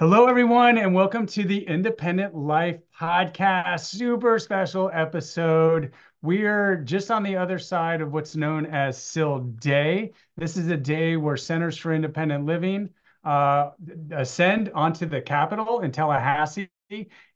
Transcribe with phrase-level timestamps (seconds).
[0.00, 3.80] Hello, everyone, and welcome to the Independent Life Podcast.
[3.80, 5.92] Super special episode.
[6.22, 10.12] We are just on the other side of what's known as CIL Day.
[10.38, 12.88] This is a day where Centers for Independent Living
[13.24, 13.72] uh,
[14.10, 16.70] ascend onto the Capitol in Tallahassee,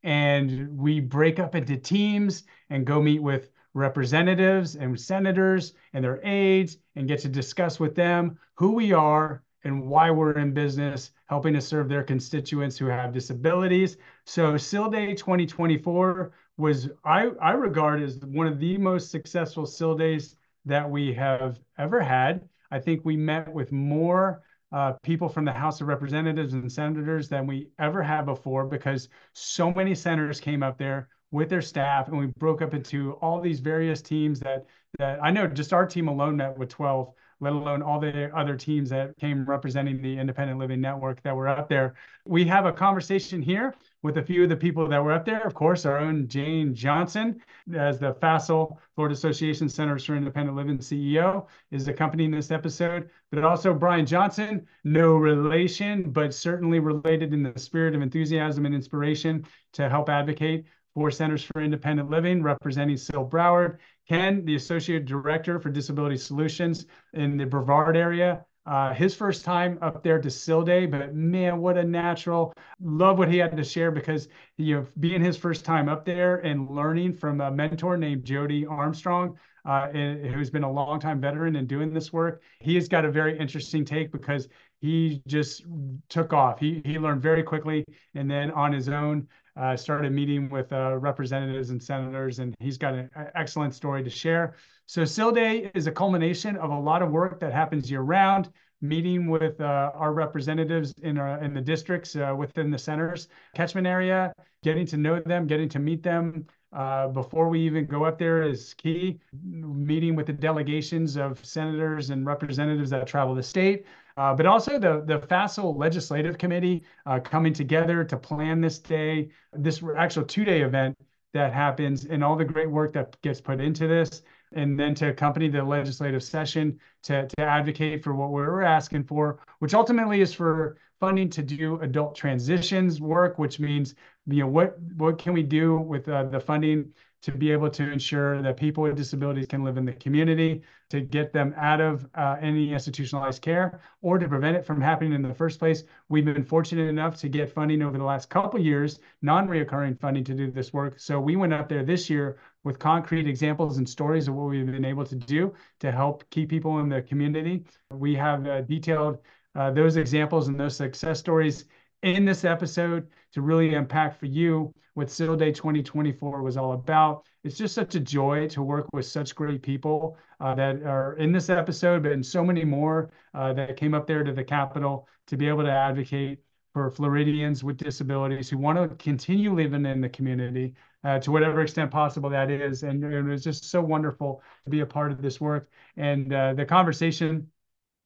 [0.02, 6.18] and we break up into teams and go meet with representatives and senators and their
[6.24, 11.10] aides and get to discuss with them who we are and why we're in business,
[11.26, 13.96] helping to serve their constituents who have disabilities.
[14.24, 19.96] So CIL Day 2024 was, I, I regard as one of the most successful CIL
[19.96, 22.48] Days that we have ever had.
[22.70, 27.28] I think we met with more uh, people from the House of Representatives and senators
[27.28, 32.08] than we ever had before because so many senators came up there with their staff
[32.08, 34.66] and we broke up into all these various teams that
[34.98, 38.56] that I know just our team alone met with 12 let alone all the other
[38.56, 41.94] teams that came representing the Independent Living Network that were up there.
[42.26, 45.46] We have a conversation here with a few of the people that were up there.
[45.46, 47.40] Of course, our own Jane Johnson,
[47.74, 53.10] as the FACIL Florida Association Centers for Independent Living CEO, is accompanying this episode.
[53.30, 58.74] But also Brian Johnson, no relation, but certainly related in the spirit of enthusiasm and
[58.74, 63.78] inspiration to help advocate for Centers for Independent Living, representing CIL Broward.
[64.08, 68.44] Ken, the Associate Director for Disability Solutions in the Brevard area.
[68.66, 72.54] Uh, his first time up there to CIL Day, but man, what a natural.
[72.80, 76.36] Love what he had to share because, you know, being his first time up there
[76.36, 81.66] and learning from a mentor named Jody Armstrong, uh, who's been a longtime veteran in
[81.66, 82.42] doing this work.
[82.60, 84.48] He has got a very interesting take because
[84.80, 85.64] he just
[86.08, 86.58] took off.
[86.58, 90.96] He, he learned very quickly and then on his own uh, started meeting with uh,
[90.98, 94.54] representatives and senators, and he's got an excellent story to share.
[94.86, 98.50] So CIL Day is a culmination of a lot of work that happens year round,
[98.80, 103.86] meeting with uh, our representatives in, our, in the districts uh, within the centers catchment
[103.86, 108.18] area, getting to know them, getting to meet them, uh, before we even go up
[108.18, 109.20] there is key.
[109.42, 113.86] Meeting with the delegations of senators and representatives that travel the state,
[114.16, 119.30] uh, but also the, the FACIL Legislative Committee uh, coming together to plan this day,
[119.52, 120.96] this actual two-day event
[121.32, 124.22] that happens and all the great work that gets put into this.
[124.52, 129.40] And then to accompany the legislative session to, to advocate for what we're asking for,
[129.58, 133.96] which ultimately is for funding to do adult transitions work, which means
[134.26, 136.92] you know what what can we do with uh, the funding
[137.24, 141.00] to be able to ensure that people with disabilities can live in the community, to
[141.00, 145.22] get them out of uh, any institutionalized care, or to prevent it from happening in
[145.22, 145.84] the first place.
[146.10, 150.34] We've been fortunate enough to get funding over the last couple years, non-reoccurring funding to
[150.34, 151.00] do this work.
[151.00, 154.66] So we went up there this year with concrete examples and stories of what we've
[154.66, 157.64] been able to do to help keep people in the community.
[157.90, 159.16] We have uh, detailed
[159.54, 161.64] uh, those examples and those success stories
[162.04, 167.26] in this episode to really unpack for you what CIL Day 2024 was all about.
[167.42, 171.32] It's just such a joy to work with such great people uh, that are in
[171.32, 175.08] this episode, but in so many more uh, that came up there to the Capitol
[175.26, 176.40] to be able to advocate
[176.74, 181.62] for Floridians with disabilities who want to continue living in the community uh, to whatever
[181.62, 182.82] extent possible that is.
[182.82, 185.70] And, and, it was just so wonderful to be a part of this work.
[185.96, 187.50] And uh, the conversation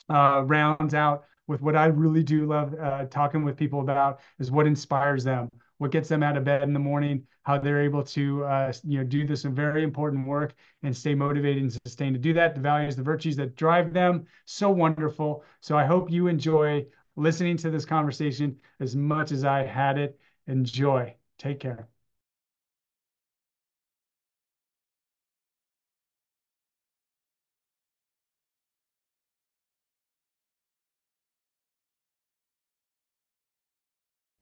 [0.09, 4.53] uh, rounds out with what I really do love uh, talking with people about is
[4.53, 5.49] what inspires them,
[5.79, 8.99] what gets them out of bed in the morning, how they're able to uh, you
[8.99, 10.55] know do this very important work
[10.85, 12.55] and stay motivated and sustained to do that.
[12.55, 15.43] The values, the virtues that drive them, so wonderful.
[15.61, 16.87] So I hope you enjoy
[17.17, 20.19] listening to this conversation as much as I had it.
[20.47, 21.17] Enjoy.
[21.39, 21.89] Take care.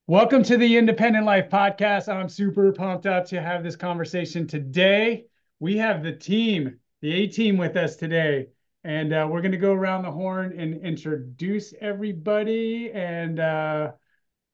[0.09, 2.09] Welcome to the Independent Life Podcast.
[2.09, 5.25] I'm super pumped up to have this conversation today.
[5.59, 8.47] We have the team, the A team with us today,
[8.85, 12.93] and uh, we're going to go around the horn and introduce everybody.
[12.93, 13.93] And uh,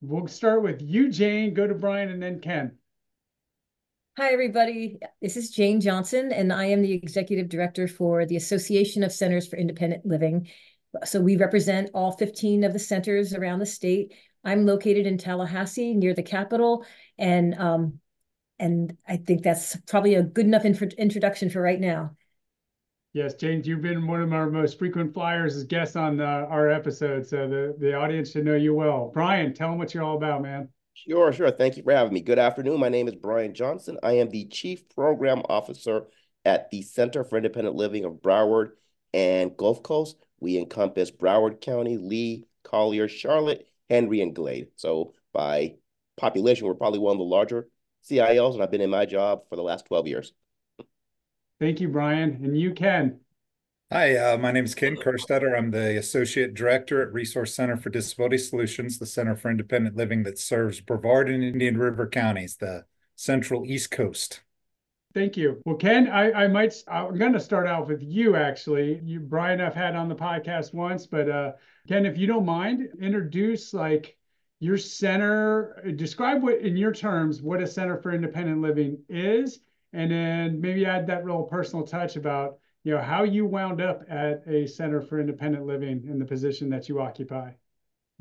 [0.01, 2.79] we'll start with you, Jane, go to Brian, and then Ken.
[4.17, 5.01] Hi, everybody.
[5.21, 9.47] This is Jane Johnson, and I am the Executive Director for the Association of Centers
[9.47, 10.49] for Independent Living.
[11.05, 14.15] So we represent all 15 of the centers around the state.
[14.45, 16.85] I'm located in Tallahassee near the Capitol,
[17.19, 18.01] and um,
[18.59, 22.17] and I think that's probably a good enough introduction for right now.
[23.13, 26.71] Yes, James, you've been one of our most frequent flyers as guests on the, our
[26.71, 29.11] episodes, so the, the audience should know you well.
[29.13, 30.69] Brian, tell them what you're all about, man.
[30.95, 31.51] Sure, sure.
[31.51, 32.23] Thank you for having me.
[32.23, 32.81] Good afternoon.
[32.81, 33.99] My name is Brian Johnson.
[34.03, 36.07] I am the Chief Program Officer
[36.45, 38.71] at the Center for Independent Living of Broward
[39.13, 40.17] and Gulf Coast.
[40.41, 44.69] We encompass Broward County, Lee, Collier, Charlotte, Hendry and Glade.
[44.77, 45.75] So by
[46.17, 47.69] population, we're probably one of the larger
[48.03, 50.33] CILs, and I've been in my job for the last 12 years.
[51.61, 52.41] Thank you, Brian.
[52.43, 53.21] And you, Ken.
[53.93, 55.57] Hi, uh, my name is Ken Kerstetter.
[55.57, 60.23] I'm the Associate Director at Resource Center for Disability Solutions, the Center for Independent Living
[60.23, 62.87] that serves Brevard and Indian River counties, the
[63.17, 64.41] central East Coast.
[65.13, 65.61] Thank you.
[65.67, 68.99] Well, Ken, I, I might, I'm going to start out with you actually.
[69.05, 71.53] You, Brian, I've had on the podcast once, but uh,
[71.89, 74.17] Ken, if you don't mind, introduce like
[74.61, 79.59] your center, describe what, in your terms, what a Center for Independent Living is,
[79.93, 84.05] and then maybe add that real personal touch about, you know, how you wound up
[84.09, 87.51] at a Center for Independent Living in the position that you occupy.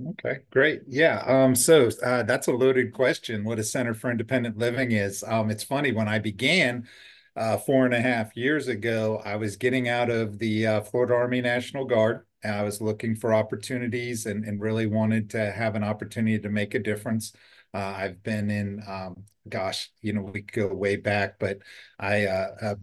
[0.10, 0.82] Okay, great.
[0.88, 1.24] Yeah.
[1.28, 3.44] Um, so uh, that's a loaded question.
[3.44, 5.24] What a Center for Independent Living is.
[5.24, 6.88] Um, it's funny when I began
[7.36, 11.14] uh, four and a half years ago, I was getting out of the uh, Florida
[11.14, 12.26] Army National Guard.
[12.44, 16.74] I was looking for opportunities and, and really wanted to have an opportunity to make
[16.74, 17.34] a difference.
[17.74, 21.60] Uh, I've been in, um, gosh, you know, we go way back, but
[22.00, 22.76] I, uh, uh,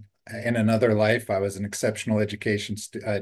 [0.45, 2.77] in another life, I was an exceptional education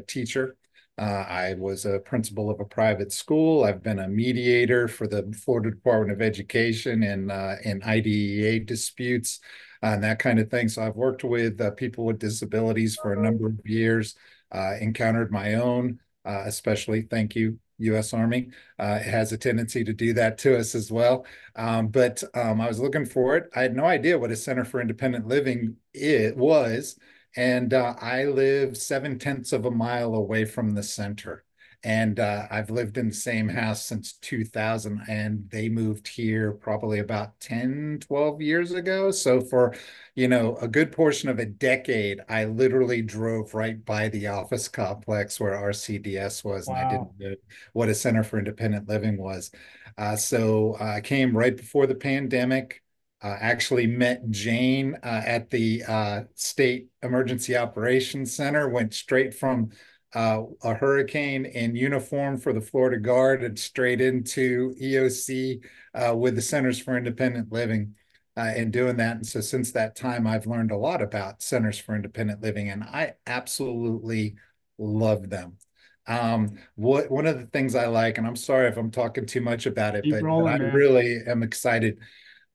[0.06, 0.56] teacher.
[0.98, 3.64] Uh, I was a principal of a private school.
[3.64, 9.40] I've been a mediator for the Florida Department of Education in uh, in IDEA disputes
[9.82, 10.68] uh, and that kind of thing.
[10.68, 14.16] So I've worked with uh, people with disabilities for a number of years.
[14.52, 17.02] Uh, encountered my own, uh, especially.
[17.02, 18.12] Thank you, U.S.
[18.12, 18.50] Army.
[18.78, 21.24] it has a tendency to do that to us as well.
[21.54, 23.48] Um, but um, I was looking for it.
[23.54, 26.98] I had no idea what a Center for Independent Living it was
[27.36, 31.44] and uh, I live seven tenths of a mile away from the center.
[31.84, 36.98] And uh, I've lived in the same house since 2000, and they moved here probably
[36.98, 39.10] about 10, 12 years ago.
[39.10, 39.74] So, for
[40.14, 44.68] you know, a good portion of a decade, I literally drove right by the office
[44.68, 46.74] complex where RCDS was, wow.
[46.74, 47.36] and I didn't know
[47.72, 49.50] what a Center for Independent Living was.
[49.98, 52.82] Uh, so, I came right before the pandemic
[53.22, 59.70] uh, actually met Jane uh, at the uh, State Emergency Operations Center, went straight from
[60.16, 65.62] uh, a hurricane in uniform for the Florida Guard and straight into EOC
[65.94, 67.94] uh, with the Centers for Independent Living
[68.34, 69.16] and doing that.
[69.16, 72.82] And so since that time, I've learned a lot about Centers for Independent Living, and
[72.82, 74.36] I absolutely
[74.78, 75.58] love them.
[76.06, 79.42] Um, what one of the things I like, and I'm sorry if I'm talking too
[79.42, 81.98] much about it, but, rolling, but I really am excited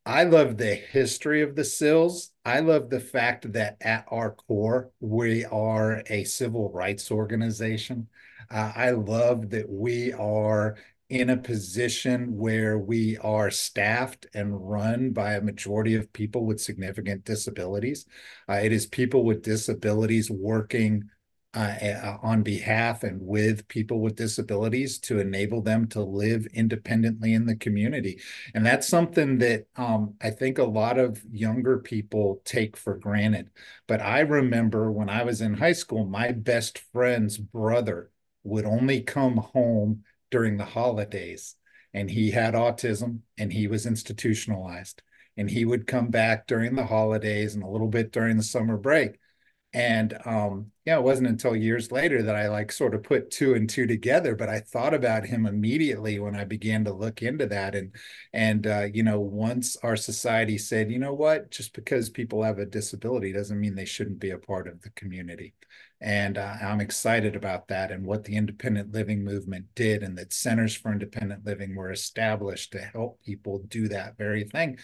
[0.06, 2.32] I love the history of the CILs.
[2.44, 8.08] I love the fact that at our core, we are a civil rights organization.
[8.50, 10.78] Uh, I love that we are
[11.10, 16.60] in a position where we are staffed and run by a majority of people with
[16.60, 18.06] significant disabilities.
[18.50, 21.04] Uh, it is people with disabilities working
[21.54, 27.46] uh, on behalf and with people with disabilities to enable them to live independently in
[27.46, 28.22] the community.
[28.54, 33.50] And that's something that um, I think a lot of younger people take for granted.
[33.88, 38.12] But I remember when I was in high school, my best friend's brother
[38.44, 41.56] would only come home during the holidays.
[41.94, 45.02] And he had autism and he was institutionalized.
[45.36, 48.78] And he would come back during the holidays and a little bit during the summer
[48.78, 49.18] break
[49.74, 53.54] and um, yeah, it wasn't until years later that I like sort of put two
[53.54, 54.36] and two together.
[54.36, 57.74] But I thought about him immediately when I began to look into that.
[57.76, 57.96] And
[58.34, 62.60] and uh, you know, once our society said, you know what, just because people have
[62.60, 65.54] a disability doesn't mean they shouldn't be a part of the community.
[66.02, 70.34] And uh, I'm excited about that and what the independent living movement did, and that
[70.34, 74.80] centers for independent living were established to help people do that very thing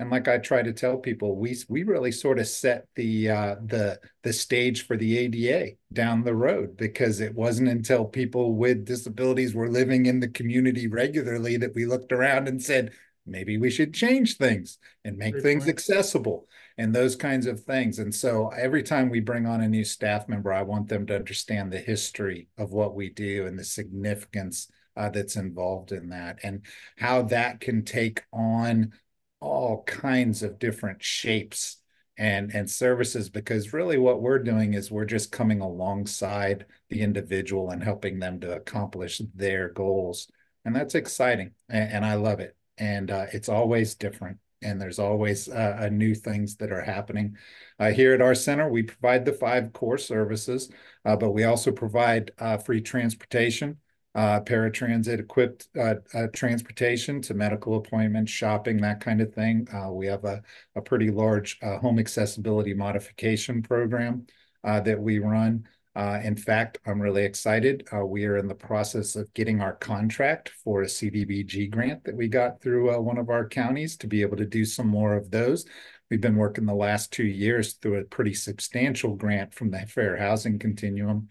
[0.00, 3.56] and like I try to tell people, we we really sort of set the uh,
[3.66, 8.86] the the stage for the ADA down the road because it wasn't until people with
[8.86, 12.92] disabilities were living in the community regularly that we looked around and said
[13.26, 15.74] maybe we should change things and make Great things point.
[15.74, 17.98] accessible and those kinds of things.
[17.98, 21.16] And so every time we bring on a new staff member, I want them to
[21.16, 24.66] understand the history of what we do and the significance
[24.96, 26.62] uh, that's involved in that and
[26.96, 28.92] how that can take on
[29.40, 31.78] all kinds of different shapes
[32.18, 37.70] and and services because really what we're doing is we're just coming alongside the individual
[37.70, 40.28] and helping them to accomplish their goals.
[40.66, 42.56] And that's exciting and, and i love it.
[42.76, 47.38] And uh, it's always different and there's always uh, new things that are happening.
[47.78, 50.70] Uh, here at our center we provide the five core services
[51.06, 53.78] uh, but we also provide uh, free transportation
[54.14, 59.66] uh, paratransit equipped uh, uh, transportation to medical appointments, shopping, that kind of thing.
[59.72, 60.42] Uh, we have a,
[60.74, 64.26] a pretty large uh, home accessibility modification program
[64.64, 65.66] uh, that we run.
[65.94, 67.88] Uh, in fact, I'm really excited.
[68.04, 72.28] We are in the process of getting our contract for a CDBG grant that we
[72.28, 75.66] got through one of our counties to be able to do some more of those.
[76.08, 80.16] We've been working the last two years through a pretty substantial grant from the Fair
[80.16, 81.28] Housing Continuum.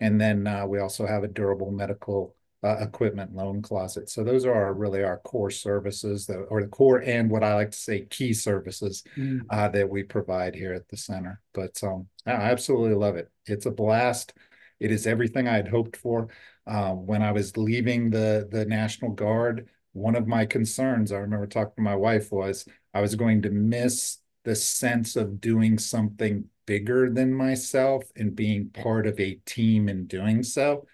[0.00, 4.10] And then uh, we also have a durable medical uh, equipment loan closet.
[4.10, 7.54] So those are our, really our core services, that, or the core and what I
[7.54, 9.40] like to say key services mm.
[9.50, 11.40] uh, that we provide here at the center.
[11.54, 13.30] But um, I absolutely love it.
[13.46, 14.32] It's a blast.
[14.80, 16.28] It is everything I had hoped for.
[16.66, 21.46] Uh, when I was leaving the the National Guard, one of my concerns I remember
[21.46, 26.42] talking to my wife was I was going to miss the sense of doing something
[26.64, 30.86] bigger than myself and being part of a team in doing so.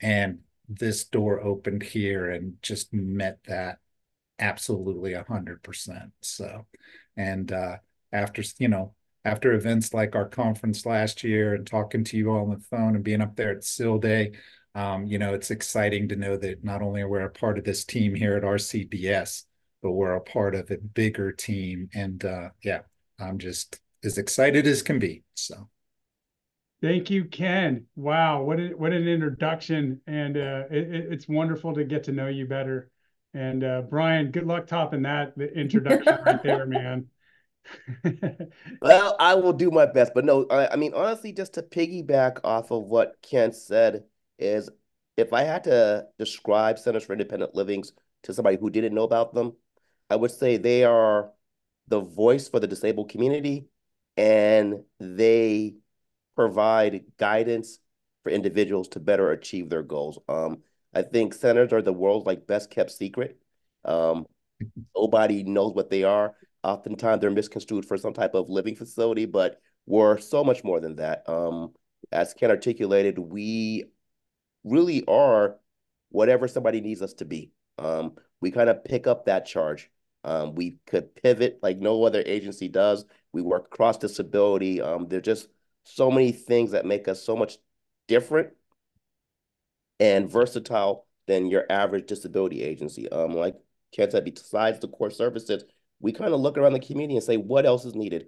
[0.00, 0.38] And
[0.68, 3.78] this door opened here and just met that
[4.38, 6.12] absolutely a hundred percent.
[6.22, 6.66] So,
[7.16, 7.78] and uh,
[8.12, 12.44] after you know, after events like our conference last year and talking to you all
[12.44, 14.34] on the phone and being up there at CIL Day,
[14.76, 17.64] um, you know, it's exciting to know that not only are we a part of
[17.64, 19.46] this team here at RCDS,
[19.82, 21.88] but we're a part of a bigger team.
[21.92, 22.82] And uh, yeah,
[23.20, 25.24] I'm just as excited as can be.
[25.34, 25.68] So.
[26.82, 27.86] Thank you, Ken.
[27.94, 32.28] Wow, what a, what an introduction, and uh, it, it's wonderful to get to know
[32.28, 32.90] you better.
[33.34, 37.06] And uh, Brian, good luck topping that the introduction right there, man.
[38.82, 42.40] well, I will do my best, but no, I, I mean honestly, just to piggyback
[42.44, 44.04] off of what Ken said
[44.38, 44.70] is,
[45.18, 49.34] if I had to describe Centers for Independent Livings to somebody who didn't know about
[49.34, 49.52] them,
[50.08, 51.30] I would say they are
[51.90, 53.66] the voice for the disabled community,
[54.16, 55.74] and they
[56.36, 57.78] provide guidance
[58.22, 60.18] for individuals to better achieve their goals.
[60.28, 60.62] Um,
[60.94, 63.38] I think centers are the world's like best kept secret.
[63.84, 64.26] Um,
[64.96, 66.34] nobody knows what they are.
[66.62, 70.96] Oftentimes they're misconstrued for some type of living facility, but we're so much more than
[70.96, 71.28] that.
[71.28, 71.72] Um,
[72.12, 73.84] as Ken articulated, we
[74.64, 75.56] really are
[76.10, 77.52] whatever somebody needs us to be.
[77.78, 79.90] Um, we kind of pick up that charge.
[80.24, 83.04] Um, we could pivot like no other agency does.
[83.32, 84.80] We work across disability.
[84.80, 85.48] Um, they're just
[85.84, 87.58] so many things that make us so much
[88.06, 88.50] different
[89.98, 93.08] and versatile than your average disability agency.
[93.10, 93.54] Um, like
[93.92, 95.64] Ken said, besides the core services,
[96.00, 98.26] we kind of look around the community and say, what else is needed?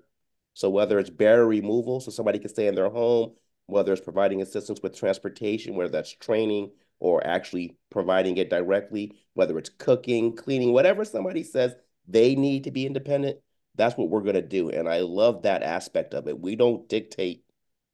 [0.55, 3.33] So whether it's barrier removal, so somebody can stay in their home,
[3.67, 9.59] whether it's providing assistance with transportation, whether that's training or actually providing it directly, whether
[9.59, 11.75] it's cooking, cleaning, whatever somebody says
[12.09, 13.39] they need to be independent,
[13.75, 14.71] that's what we're going to do.
[14.71, 16.39] And I love that aspect of it.
[16.39, 17.45] We don't dictate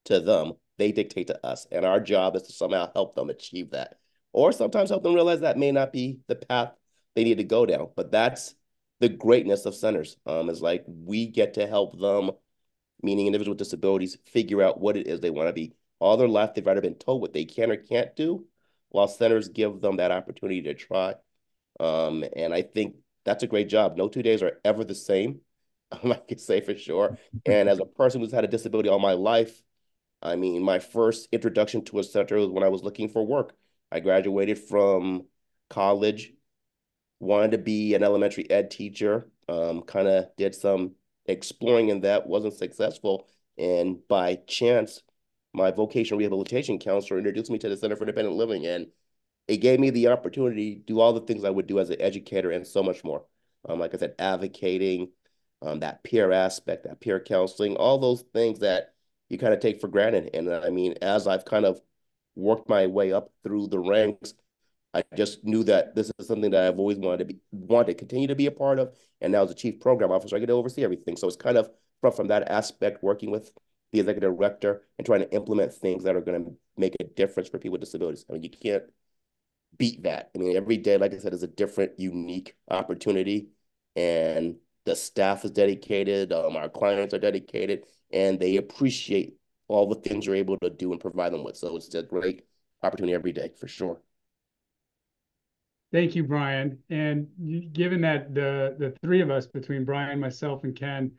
[0.07, 1.67] to them, they dictate to us.
[1.71, 3.99] And our job is to somehow help them achieve that.
[4.33, 6.73] Or sometimes help them realize that may not be the path
[7.15, 7.89] they need to go down.
[7.97, 8.55] But that's
[9.01, 10.17] the greatness of centers.
[10.27, 12.31] Um, is like we get to help them,
[13.03, 15.75] meaning individuals with disabilities, figure out what it is they want to be.
[16.01, 18.47] All their life, they've either been told what they can or can't do,
[18.91, 21.15] while centers give them that opportunity to try.
[21.81, 23.97] Um, and I think that's a great job.
[23.97, 25.41] No two days are ever the same.
[25.93, 27.19] I can say for sure.
[27.47, 29.63] And as a person who's had a disability all my life,
[30.23, 33.55] I mean, my first introduction to a center was when I was looking for work.
[33.91, 35.27] I graduated from
[35.71, 36.33] college,
[37.21, 40.95] wanted to be an elementary ed teacher, um, kind of did some
[41.27, 43.29] exploring in that, wasn't successful.
[43.57, 45.03] And by chance,
[45.59, 48.87] my vocational rehabilitation counselor introduced me to the Center for Independent Living, and
[49.49, 52.01] it gave me the opportunity to do all the things I would do as an
[52.01, 53.25] educator and so much more.
[53.69, 55.11] Um, like I said, advocating,
[55.63, 58.95] um, that peer aspect, that peer counseling, all those things that
[59.29, 60.31] you kind of take for granted.
[60.35, 61.81] And I mean, as I've kind of
[62.37, 64.35] worked my way up through the ranks,
[64.95, 67.95] I just knew that this is something that I've always wanted to be wanted to
[67.95, 68.97] continue to be a part of.
[69.21, 71.17] And now as a chief program officer, I get to oversee everything.
[71.17, 71.69] So it's kind of
[72.01, 73.51] from, from that aspect, working with
[73.93, 77.49] the executive director and trying to implement things that are going to make a difference
[77.49, 78.25] for people with disabilities.
[78.29, 78.85] I mean, you can't
[79.77, 80.31] beat that.
[80.35, 83.49] I mean, every day, like I said, is a different, unique opportunity.
[83.97, 90.01] And the staff is dedicated, um, our clients are dedicated, and they appreciate all the
[90.01, 91.57] things you're able to do and provide them with.
[91.57, 92.45] So it's a great
[92.83, 94.01] opportunity every day for sure.
[95.93, 96.79] Thank you, Brian.
[96.91, 97.29] And
[97.73, 101.13] given that the the three of us, between Brian, myself, and Ken,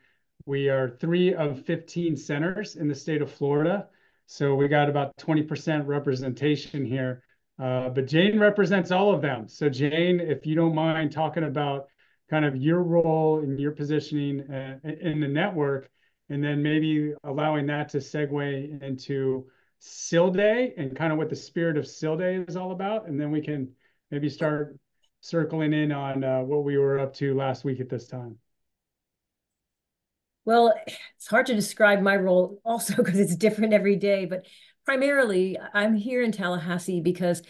[0.50, 3.86] we are three of 15 centers in the state of Florida.
[4.26, 7.22] So we got about 20% representation here.
[7.56, 9.46] Uh, but Jane represents all of them.
[9.46, 11.86] So Jane, if you don't mind talking about
[12.28, 15.88] kind of your role and your positioning uh, in the network
[16.30, 19.46] and then maybe allowing that to segue into
[19.78, 23.06] CIL Day and kind of what the spirit of CIL Day is all about.
[23.06, 23.68] And then we can
[24.10, 24.76] maybe start
[25.20, 28.36] circling in on uh, what we were up to last week at this time.
[30.44, 30.74] Well,
[31.16, 34.46] it's hard to describe my role also because it's different every day, but
[34.84, 37.42] primarily, I'm here in Tallahassee because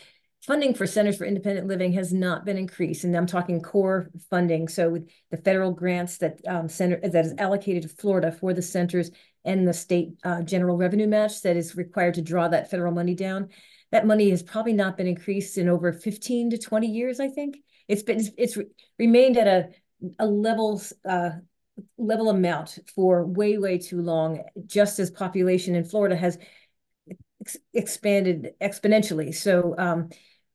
[0.46, 4.68] funding for Centers for Independent Living has not been increased, and I'm talking core funding.
[4.68, 8.62] So with the federal grants that um, center that is allocated to Florida for the
[8.62, 9.10] centers
[9.44, 13.14] and the state uh, general revenue match that is required to draw that federal money
[13.14, 13.48] down,
[13.92, 17.20] that money has probably not been increased in over 15 to 20 years.
[17.20, 18.58] I think it's been it's
[18.98, 19.68] remained at a
[20.18, 21.30] a level uh,
[21.98, 24.42] level amount for way way too long.
[24.66, 26.38] Just as population in Florida has
[27.40, 29.74] ex expanded exponentially, so.
[29.78, 30.10] Um,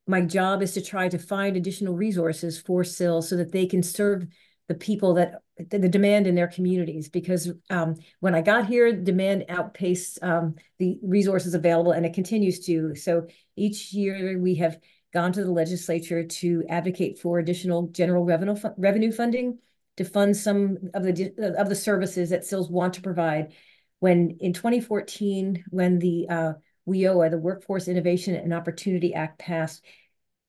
[0.08, 3.82] my job is to try to find additional resources for CIL so that they can
[3.82, 4.28] serve
[4.68, 7.10] the people that the, the demand in their communities.
[7.10, 12.66] Because um, when I got here, demand outpaced um, the resources available, and it continues
[12.66, 12.96] to.
[12.96, 14.78] So each year we have
[15.14, 19.60] gone to the legislature to advocate for additional general revenue revenue funding
[19.98, 23.54] to fund some of the of the services that CILs want to provide.
[24.00, 26.54] When in 2014, when the uh,
[26.88, 29.84] WIOA, the Workforce Innovation and Opportunity Act passed,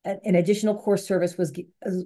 [0.04, 1.52] an additional core service was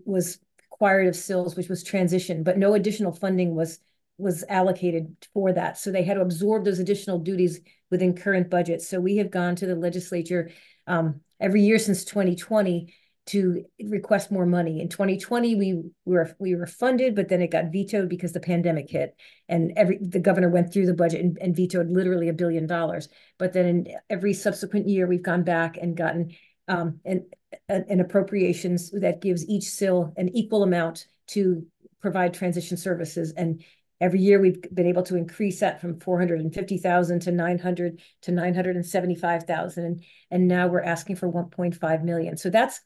[0.04, 0.38] was
[0.70, 3.80] required of CILs, which was transition, but no additional funding was
[4.18, 5.78] was allocated for that.
[5.78, 8.87] So they had to absorb those additional duties within current budgets.
[8.87, 10.50] So we have gone to the legislature
[10.87, 12.94] um, every year since 2020
[13.30, 14.80] to request more money.
[14.80, 18.90] In 2020, we were we were funded, but then it got vetoed because the pandemic
[18.90, 19.14] hit,
[19.49, 23.08] and every the governor went through the budget and, and vetoed literally a billion dollars.
[23.38, 26.34] But then in every subsequent year, we've gone back and gotten
[26.66, 27.26] um, an,
[27.68, 31.64] an appropriations that gives each CIL an equal amount to
[32.00, 33.32] provide transition services.
[33.37, 33.62] And
[34.00, 39.84] every year we've been able to increase that from 450,000 to 900 to 975,000.
[39.84, 42.37] And, and now we're asking for 1.5 million.
[42.37, 42.80] So that's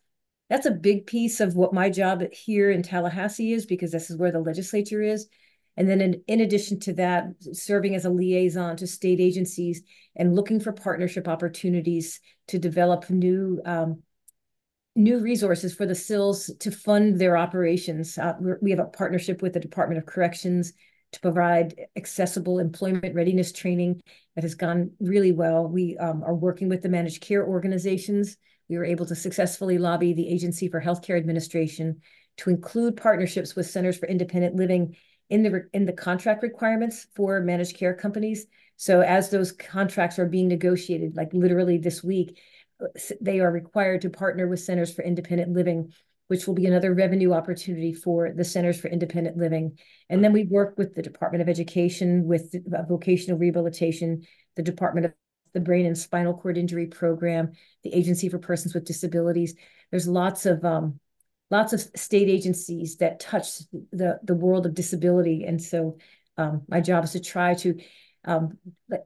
[0.51, 4.17] that's a big piece of what my job here in Tallahassee is because this is
[4.17, 5.27] where the legislature is.
[5.77, 9.83] And then in, in addition to that, serving as a liaison to state agencies
[10.15, 14.03] and looking for partnership opportunities to develop new um,
[14.97, 18.17] new resources for the CILs to fund their operations.
[18.17, 20.73] Uh, we have a partnership with the Department of Corrections
[21.11, 24.01] to provide accessible employment readiness training
[24.37, 25.67] that has gone really well.
[25.67, 28.37] We um, are working with the managed care organizations
[28.69, 32.01] we were able to successfully lobby the Agency for Healthcare Administration
[32.39, 34.97] to include partnerships with Centers for Independent Living
[35.31, 38.47] in the in the contract requirements for managed care companies.
[38.77, 42.39] So as those contracts are being negotiated, like literally this week,
[42.83, 42.87] uh,
[43.21, 45.93] they are required to partner with Centers for Independent Living,
[46.29, 49.79] which will be another revenue opportunity for the Centers for Independent Living.
[50.09, 52.55] And then we work with the Department of Education, with
[52.89, 54.23] vocational rehabilitation,
[54.57, 55.13] the Department of
[55.55, 59.55] the Brain and Spinal Cord Injury Program, the Agency for Persons with Disabilities.
[59.91, 61.01] There's lots of um,
[61.51, 63.61] lots of state agencies that touch
[63.93, 65.97] the the world of disability, and so
[66.37, 67.81] um, my job is to try to,
[68.25, 68.59] um,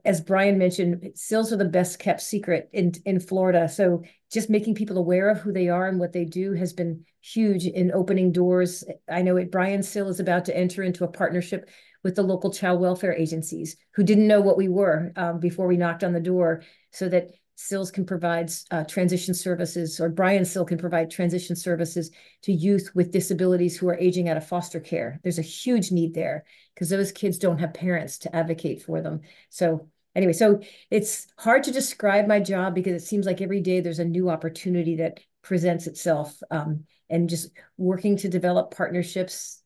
[0.03, 3.69] as Brian mentioned, CILs are the best kept secret in in Florida.
[3.69, 7.05] So just making people aware of who they are and what they do has been
[7.21, 8.83] huge in opening doors.
[9.09, 9.51] I know it.
[9.51, 11.69] Brian CIL is about to enter into a partnership
[12.03, 15.77] with the local child welfare agencies who didn't know what we were um, before we
[15.77, 20.63] knocked on the door so that CILS can provide uh, transition services, or Brian CIL
[20.63, 22.09] can provide transition services
[22.43, 25.19] to youth with disabilities who are aging out of foster care.
[25.23, 29.21] There's a huge need there because those kids don't have parents to advocate for them.
[29.49, 33.81] So anyway, so it's hard to describe my job because it seems like every day
[33.81, 39.61] there's a new opportunity that presents itself um, and just working to develop partnerships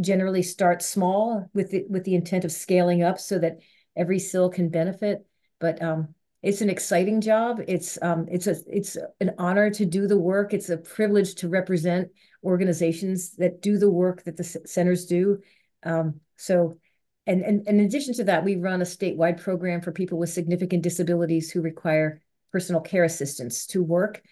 [0.00, 3.58] generally start small with the, with the intent of scaling up so that
[3.96, 5.26] every CIL can benefit.
[5.58, 7.60] But um, it's an exciting job.
[7.68, 10.54] It's um, it's a it's an honor to do the work.
[10.54, 12.08] It's a privilege to represent
[12.42, 15.40] organizations that do the work that the centers do.
[15.82, 16.78] Um, so,
[17.26, 20.30] and, and, and in addition to that, we run a statewide program for people with
[20.30, 24.22] significant disabilities who require personal care assistance to work.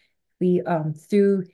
[0.40, 1.44] We um, through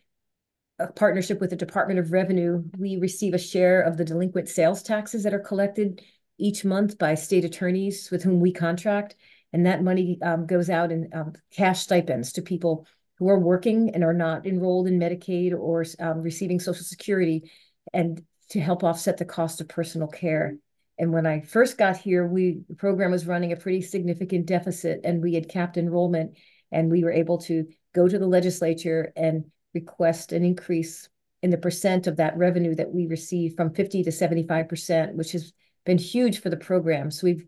[0.78, 4.82] a partnership with the Department of Revenue, we receive a share of the delinquent sales
[4.82, 6.02] taxes that are collected
[6.38, 9.14] each month by state attorneys with whom we contract.
[9.52, 12.86] And that money um, goes out in um, cash stipends to people
[13.18, 17.50] who are working and are not enrolled in Medicaid or um, receiving Social Security
[17.92, 20.56] and to help offset the cost of personal care.
[20.98, 25.00] And when I first got here, we the program was running a pretty significant deficit
[25.04, 26.36] and we had capped enrollment
[26.72, 31.08] and we were able to go to the legislature and request an increase
[31.42, 35.52] in the percent of that revenue that we receive from 50 to 75%, which has
[35.84, 37.10] been huge for the program.
[37.10, 37.46] So we've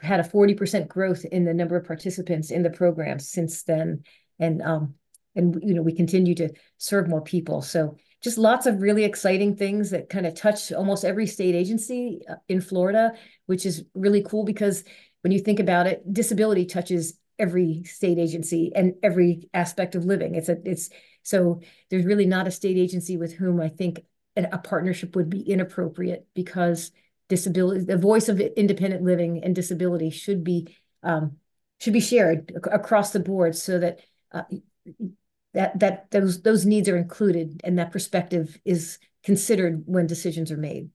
[0.00, 4.02] had a 40% growth in the number of participants in the program since then.
[4.38, 4.94] And um,
[5.36, 7.62] and you know, we continue to serve more people.
[7.62, 12.20] So just lots of really exciting things that kind of touch almost every state agency
[12.28, 13.12] uh, in Florida,
[13.46, 14.84] which is really cool because
[15.22, 20.34] when you think about it, disability touches every state agency and every aspect of living.
[20.34, 20.90] It's a it's
[21.30, 24.04] so there's really not a state agency with whom I think
[24.36, 26.90] a partnership would be inappropriate because
[27.28, 31.36] disability, the voice of independent living and disability should be um,
[31.78, 34.00] should be shared across the board so that
[34.32, 34.42] uh,
[35.54, 40.56] that that those those needs are included and that perspective is considered when decisions are
[40.56, 40.90] made.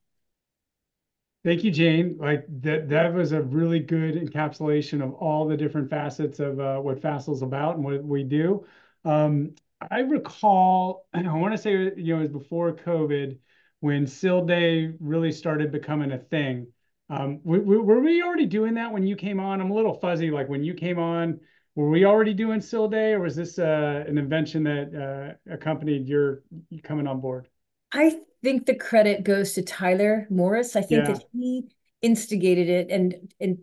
[1.43, 2.17] Thank you, Jane.
[2.19, 6.79] Like that, that was a really good encapsulation of all the different facets of uh,
[6.79, 8.65] what FACIL's about and what we do.
[9.03, 9.53] Um,
[9.91, 13.37] I recall, I want to say, you know, it was before COVID
[13.79, 16.67] when CIL Day really started becoming a thing.
[17.09, 19.61] Um, we, we, were we already doing that when you came on?
[19.61, 20.31] I'm a little fuzzy.
[20.31, 21.39] Like when you came on,
[21.75, 26.07] were we already doing CIL Day, or was this uh, an invention that uh, accompanied
[26.07, 26.43] your
[26.83, 27.49] coming on board?
[27.91, 30.75] I think the credit goes to Tyler Morris.
[30.75, 31.13] I think yeah.
[31.13, 31.67] that he
[32.01, 33.57] instigated it and and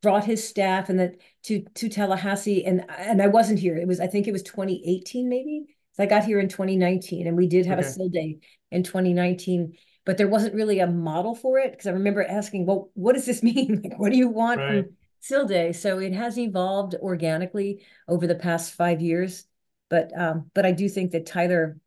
[0.00, 3.76] brought his staff and that to to Tallahassee and and I wasn't here.
[3.76, 5.64] It was I think it was 2018 maybe.
[5.92, 7.88] So I got here in 2019 and we did have okay.
[7.88, 8.38] a CIL day
[8.70, 12.90] in 2019, but there wasn't really a model for it because I remember asking, well,
[12.94, 13.80] what does this mean?
[13.82, 14.84] like, what do you want right.
[14.84, 15.72] from CIL day?
[15.72, 19.46] So it has evolved organically over the past five years.
[19.88, 21.78] But um, but I do think that Tyler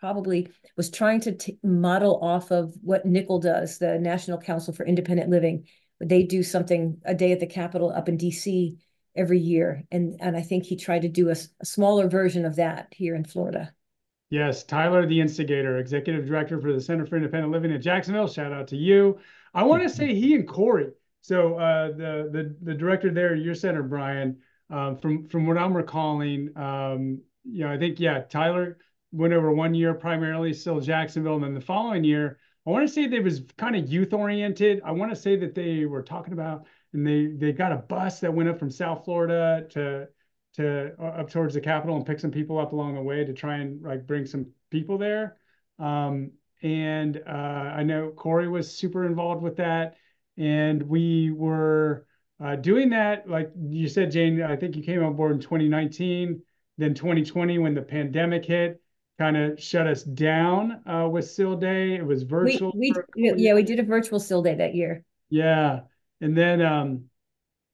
[0.00, 4.84] probably was trying to t- model off of what NCIL does, the National Council for
[4.84, 5.68] Independent Living.
[6.00, 8.76] They do something a day at the Capitol up in DC
[9.16, 12.56] every year, and and I think he tried to do a, a smaller version of
[12.56, 13.72] that here in Florida.
[14.30, 18.28] Yes, Tyler, the instigator, executive director for the Center for Independent Living in Jacksonville.
[18.28, 19.18] Shout out to you.
[19.52, 20.92] I want to say he and Corey.
[21.20, 24.38] So uh, the the the director there, your center, Brian.
[24.70, 28.78] Um, from from what I'm recalling, um, you know, I think yeah, Tyler
[29.12, 32.92] went over one year primarily still Jacksonville, and then the following year, I want to
[32.92, 34.80] say they was kind of youth oriented.
[34.84, 38.20] I want to say that they were talking about, and they they got a bus
[38.20, 40.08] that went up from South Florida to
[40.54, 43.32] to uh, up towards the Capitol and pick some people up along the way to
[43.32, 45.36] try and like bring some people there.
[45.78, 49.96] Um, and uh, I know Corey was super involved with that,
[50.36, 52.06] and we were
[52.42, 53.28] uh, doing that.
[53.28, 56.42] Like you said, Jane, I think you came on board in 2019.
[56.78, 58.80] Then 2020, when the pandemic hit,
[59.18, 61.94] kind of shut us down uh, with CIL Day.
[61.94, 62.72] It was virtual.
[62.74, 65.04] We, we yeah, we did a virtual CIL Day that year.
[65.30, 65.80] Yeah,
[66.22, 67.04] and then um,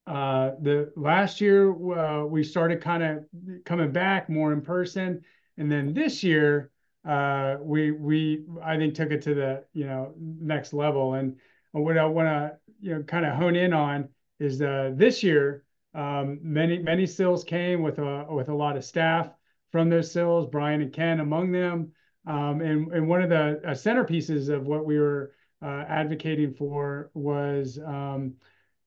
[0.07, 3.25] uh, the last year uh, we started kind of
[3.65, 5.23] coming back more in person,
[5.59, 6.71] and then this year
[7.07, 11.15] uh, we we I think took it to the you know next level.
[11.15, 11.37] And
[11.73, 14.09] what I want to you know kind of hone in on
[14.41, 18.85] is uh, this year um, many many CILs came with a with a lot of
[18.85, 19.31] staff
[19.73, 21.93] from those CILs, Brian and Ken among them.
[22.27, 25.33] Um, and, and one of the uh, centerpieces of what we were
[25.63, 28.35] advocating for was um,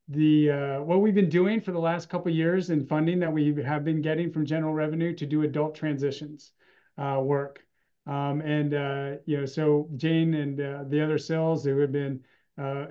[0.08, 3.54] the uh, what we've been doing for the last couple years in funding that we
[3.64, 6.52] have been getting from general revenue to do adult transitions
[6.98, 7.66] uh, work.
[8.08, 12.22] Um, and uh, you know, so Jane and uh, the other CILs who have been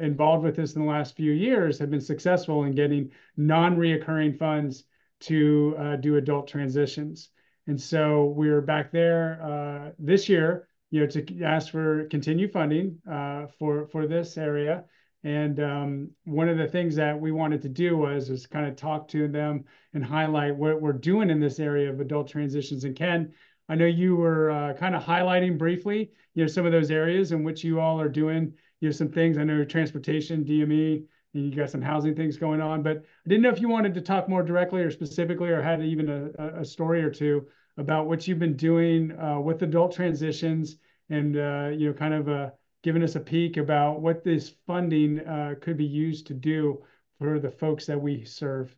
[0.00, 4.84] involved with this in the last few years have been successful in getting non-reoccurring funds
[5.20, 7.30] to do adult transitions.
[7.66, 12.98] And so we're back there uh, this year, you know, to ask for continued funding
[13.10, 14.84] uh, for for this area.
[15.22, 18.76] And um, one of the things that we wanted to do was was kind of
[18.76, 22.84] talk to them and highlight what we're doing in this area of adult transitions.
[22.84, 23.32] And Ken,
[23.68, 27.32] I know you were uh, kind of highlighting briefly, you know, some of those areas
[27.32, 29.36] in which you all are doing, you know, some things.
[29.36, 32.82] I know transportation, DME, and you got some housing things going on.
[32.82, 35.82] But I didn't know if you wanted to talk more directly or specifically, or had
[35.82, 40.76] even a, a story or two about what you've been doing uh, with adult transitions,
[41.08, 42.50] and uh, you know, kind of uh,
[42.82, 46.82] giving us a peek about what this funding uh, could be used to do
[47.18, 48.74] for the folks that we serve.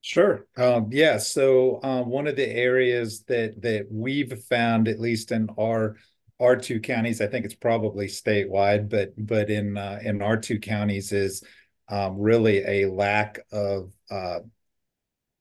[0.00, 0.46] Sure.
[0.56, 1.18] Um, yeah.
[1.18, 5.96] So um, one of the areas that that we've found, at least in our
[6.40, 10.60] our two counties, I think it's probably statewide, but but in uh, in our two
[10.60, 11.42] counties is
[11.88, 14.40] um, really a lack of uh,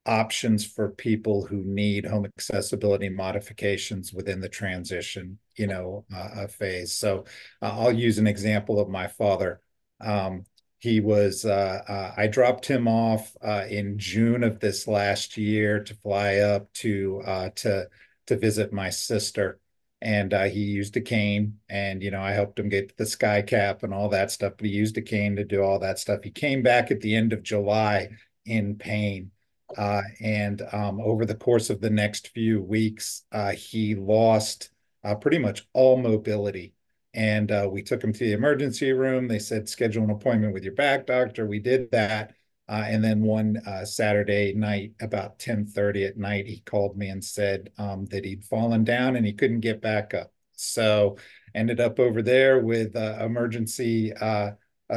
[0.07, 6.93] options for people who need home accessibility modifications within the transition, you know, uh, phase.
[6.93, 7.25] So
[7.61, 9.61] uh, I'll use an example of my father.
[10.01, 10.45] Um,
[10.79, 15.83] he was, uh, uh I dropped him off uh, in June of this last year
[15.83, 17.87] to fly up to uh, to
[18.27, 19.59] to visit my sister
[20.01, 23.41] and uh, he used a cane and you know i helped him get the sky
[23.41, 26.19] cap and all that stuff but he used a cane to do all that stuff
[26.23, 28.07] he came back at the end of july
[28.45, 29.31] in pain
[29.75, 34.69] uh, and um, over the course of the next few weeks uh, he lost
[35.03, 36.73] uh, pretty much all mobility
[37.13, 40.63] and uh, we took him to the emergency room they said schedule an appointment with
[40.63, 42.33] your back doctor we did that
[42.69, 47.23] Uh, and then one uh, Saturday night, about 10:30 at night, he called me and
[47.23, 50.33] said um, that he'd fallen down and he couldn't get back up.
[50.53, 51.17] So
[51.55, 54.11] ended up over there with emergency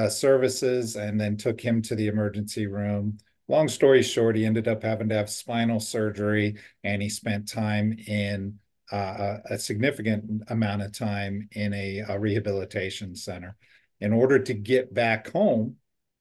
[0.08, 3.18] services and then took him to the emergency room.
[3.50, 7.96] Long story short, he ended up having to have spinal surgery and he spent time
[8.06, 8.60] in
[8.92, 13.56] uh, a significant amount of time in a, a rehabilitation center.
[13.98, 15.74] In order to get back home,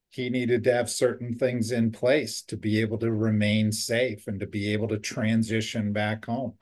[0.10, 4.39] he needed to have certain things in place to be able to remain safe and
[4.39, 6.56] to be able to transition back home.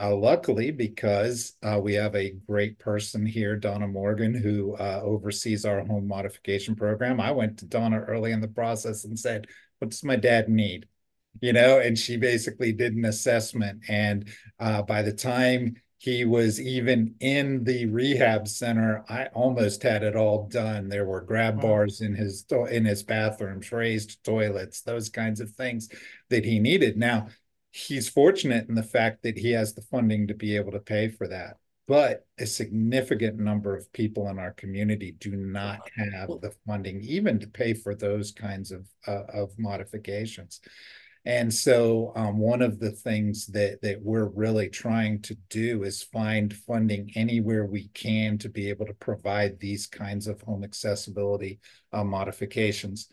[0.00, 5.66] Uh, luckily, because uh, we have a great person here, Donna Morgan, who uh, oversees
[5.66, 7.20] our home modification program.
[7.20, 9.46] I went to Donna early in the process and said,
[9.78, 10.86] What does my dad need?
[11.40, 13.82] You know, and she basically did an assessment.
[13.88, 20.02] And uh, by the time he was even in the rehab center, I almost had
[20.02, 20.88] it all done.
[20.88, 25.88] There were grab bars in his in his bathrooms, raised toilets, those kinds of things
[26.28, 26.96] that he needed.
[26.96, 27.28] Now,
[27.72, 31.08] he's fortunate in the fact that he has the funding to be able to pay
[31.08, 31.56] for that.
[31.86, 37.38] But a significant number of people in our community do not have the funding even
[37.40, 40.60] to pay for those kinds of uh, of modifications.
[41.26, 46.02] And so um, one of the things that that we're really trying to do is
[46.02, 51.60] find funding anywhere we can to be able to provide these kinds of home accessibility
[51.92, 53.08] uh, modifications.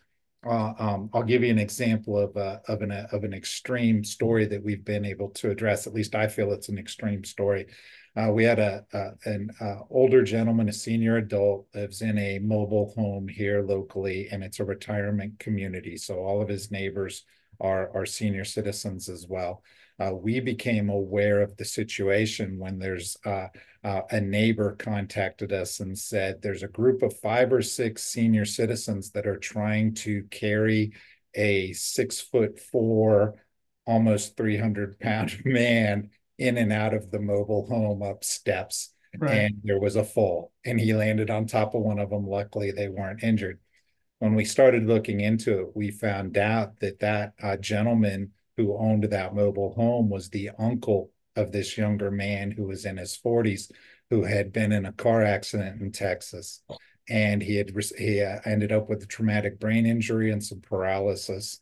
[0.45, 4.45] Uh, um, I'll give you an example of uh, of an of an extreme story
[4.45, 5.87] that we've been able to address.
[5.87, 7.67] At least I feel it's an extreme story.
[8.15, 12.39] Uh, we had a, a an uh, older gentleman, a senior adult, lives in a
[12.39, 15.95] mobile home here locally, and it's a retirement community.
[15.95, 17.23] So all of his neighbors
[17.61, 19.63] are are senior citizens as well.
[19.97, 23.47] Uh, we became aware of the situation when there's uh,
[23.83, 28.45] uh, a neighbor contacted us and said there's a group of five or six senior
[28.45, 30.91] citizens that are trying to carry
[31.35, 33.35] a six foot four,
[33.85, 36.09] almost 300 pound man
[36.41, 38.93] in and out of the mobile home up steps.
[39.17, 39.31] Right.
[39.31, 42.25] And there was a fall, and he landed on top of one of them.
[42.25, 43.59] Luckily, they weren't injured.
[44.19, 49.03] When we started looking into it, we found out that that uh, gentleman who owned
[49.03, 53.71] that mobile home was the uncle of this younger man who was in his 40s
[54.09, 56.61] who had been in a car accident in Texas
[57.09, 61.61] and he had he uh, ended up with a traumatic brain injury and some paralysis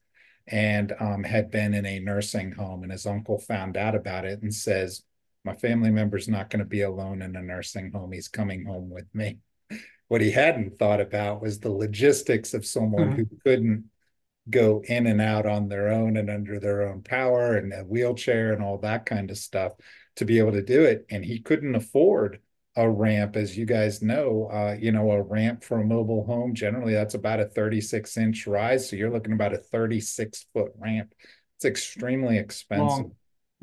[0.50, 4.42] and um, had been in a nursing home and his uncle found out about it
[4.42, 5.04] and says
[5.46, 8.90] my family member's not going to be alone in a nursing home he's coming home
[8.90, 9.38] with me
[10.08, 13.16] what he hadn't thought about was the logistics of someone mm-hmm.
[13.16, 13.86] who couldn't
[14.50, 18.54] go in and out on their own and under their own power and a wheelchair
[18.54, 19.74] and all that kind of stuff
[20.16, 21.06] to be able to do it.
[21.10, 22.40] And he couldn't afford
[22.80, 26.56] a ramp, as you guys know, uh, you know, a ramp for a mobile home.
[26.56, 28.90] Generally, that's about a 36 inch rise.
[28.90, 31.14] So you're looking about a 36 foot ramp.
[31.58, 33.12] It's extremely expensive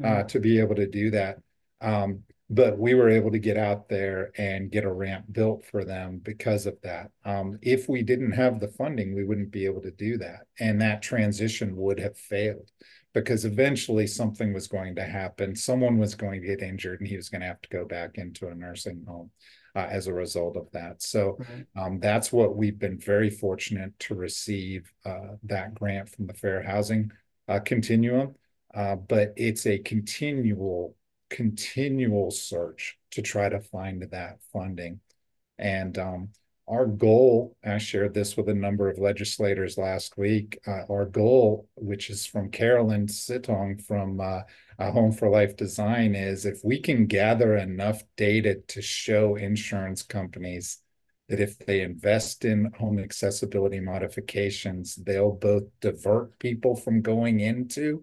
[0.04, 1.38] uh, to be able to do that.
[1.80, 5.82] Um, but we were able to get out there and get a ramp built for
[5.82, 7.10] them because of that.
[7.24, 10.40] Um, if we didn't have the funding, we wouldn't be able to do that.
[10.60, 12.70] And that transition would have failed
[13.16, 15.56] because eventually something was going to happen.
[15.56, 18.18] Someone was going to get injured and he was going to have to go back
[18.18, 19.30] into a nursing home.
[19.74, 21.02] Uh, as a result of that.
[21.02, 21.36] So
[21.76, 26.62] um, that's what we've been very fortunate to receive uh, that grant from the Fair
[26.62, 27.12] Housing
[27.46, 28.36] uh, Continuum.
[28.74, 30.96] Uh, but it's a continual
[31.28, 35.00] continual search to try to find that funding.
[35.58, 36.28] And um,
[36.68, 40.58] our goal, I shared this with a number of legislators last week.
[40.66, 44.40] Uh, our goal, which is from Carolyn Sitong from uh,
[44.78, 50.78] Home for Life Design, is if we can gather enough data to show insurance companies
[51.28, 58.02] that if they invest in home accessibility modifications, they'll both divert people from going into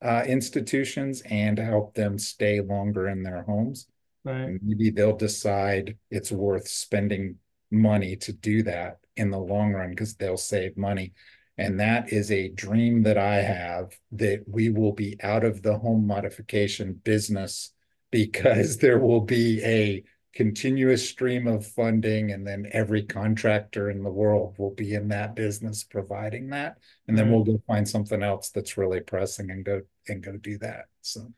[0.00, 3.86] uh, institutions and help them stay longer in their homes.
[4.24, 4.58] Right.
[4.62, 7.36] Maybe they'll decide it's worth spending
[7.70, 11.12] money to do that in the long run because they'll save money.
[11.56, 15.76] And that is a dream that I have that we will be out of the
[15.76, 17.72] home modification business
[18.10, 20.04] because there will be a
[20.34, 25.34] continuous stream of funding and then every contractor in the world will be in that
[25.34, 26.76] business providing that.
[27.08, 27.34] And then mm-hmm.
[27.34, 31.32] we'll go find something else that's really pressing and go and go do that so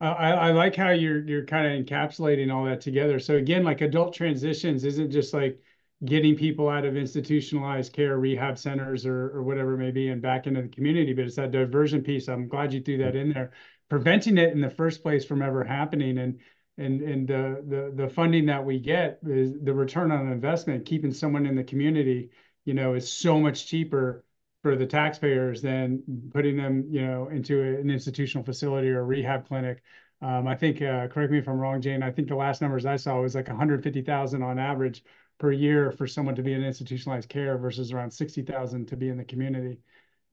[0.00, 3.18] I, I like how you're you're kind of encapsulating all that together.
[3.18, 5.60] So again like adult transitions isn't just like
[6.04, 10.22] getting people out of institutionalized care rehab centers or, or whatever it may be and
[10.22, 12.28] back into the community but it's that diversion piece.
[12.28, 13.52] I'm glad you threw that in there.
[13.90, 16.40] Preventing it in the first place from ever happening and
[16.78, 21.12] and and the the the funding that we get is the return on investment keeping
[21.12, 22.30] someone in the community
[22.64, 24.24] you know is so much cheaper
[24.62, 29.46] for the taxpayers than putting them, you know, into an institutional facility or a rehab
[29.48, 29.82] clinic.
[30.22, 32.02] Um, I think, uh, correct me if I'm wrong, Jane.
[32.02, 35.02] I think the last numbers I saw was like 150,000 on average
[35.38, 39.16] per year for someone to be in institutionalized care versus around 60,000 to be in
[39.16, 39.78] the community.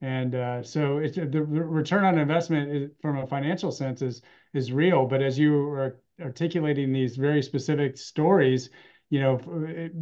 [0.01, 4.21] And uh, so it's the return on investment is, from a financial sense is
[4.53, 5.07] is real.
[5.07, 8.69] But as you are articulating these very specific stories,
[9.09, 9.93] you know, it,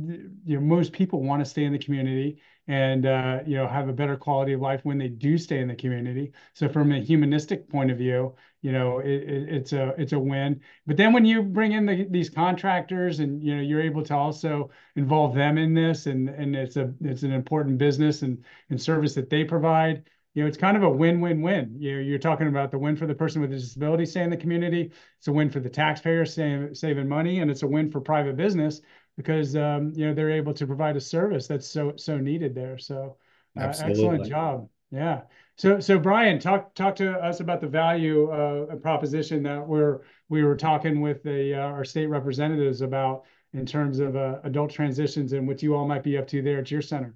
[0.45, 3.89] you know, most people want to stay in the community and uh, you know have
[3.89, 6.31] a better quality of life when they do stay in the community.
[6.53, 10.19] So from a humanistic point of view, you know it, it, it's a it's a
[10.19, 10.61] win.
[10.87, 14.15] But then when you bring in the, these contractors and you know you're able to
[14.15, 18.81] also involve them in this, and and it's a it's an important business and and
[18.81, 20.03] service that they provide.
[20.35, 21.77] You know, it's kind of a win-win-win.
[21.79, 24.29] You know, you're talking about the win for the person with a disability staying in
[24.31, 24.91] the community.
[25.17, 28.35] It's a win for the taxpayer saving saving money, and it's a win for private
[28.35, 28.81] business
[29.17, 32.77] because um, you know they're able to provide a service that's so so needed there.
[32.77, 33.17] So
[33.57, 34.69] uh, excellent job.
[34.91, 35.21] Yeah.
[35.55, 40.43] So so Brian, talk talk to us about the value uh, proposition that we're we
[40.43, 45.31] were talking with the uh, our state representatives about in terms of uh, adult transitions
[45.31, 47.15] and what you all might be up to there at your center.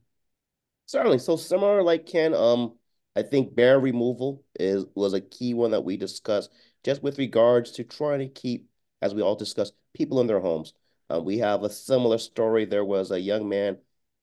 [0.85, 1.19] Certainly.
[1.19, 2.73] So similar like Ken, um,
[3.19, 6.51] I think barrier removal is was a key one that we discussed
[6.85, 8.69] just with regards to trying to keep,
[9.01, 10.73] as we all discussed, people in their homes.
[11.13, 12.63] Uh, we have a similar story.
[12.63, 13.77] There was a young man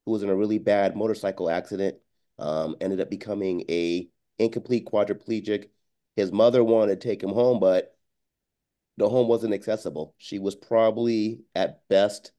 [0.06, 1.96] who was in a really bad motorcycle accident,
[2.38, 5.68] um, ended up becoming a incomplete quadriplegic.
[6.16, 7.98] His mother wanted to take him home, but
[8.96, 10.14] the home wasn't accessible.
[10.16, 12.32] She was probably at best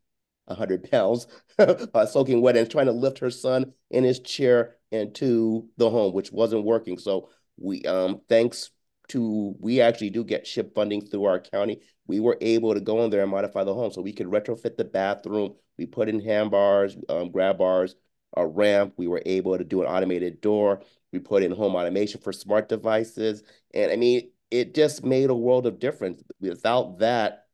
[0.48, 1.28] 100 pounds,
[1.60, 6.14] uh, soaking wet, and trying to lift her son in his chair into the home,
[6.14, 6.98] which wasn't working.
[6.98, 8.72] So we, um, thanks
[9.10, 13.04] to, we actually do get SHIP funding through our county we were able to go
[13.04, 13.92] in there and modify the home.
[13.92, 15.56] So we could retrofit the bathroom.
[15.78, 17.96] We put in handbars, um, grab bars,
[18.36, 18.94] a ramp.
[18.98, 20.82] We were able to do an automated door.
[21.12, 23.44] We put in home automation for smart devices.
[23.74, 26.24] And I mean, it just made a world of difference.
[26.40, 27.47] Without that,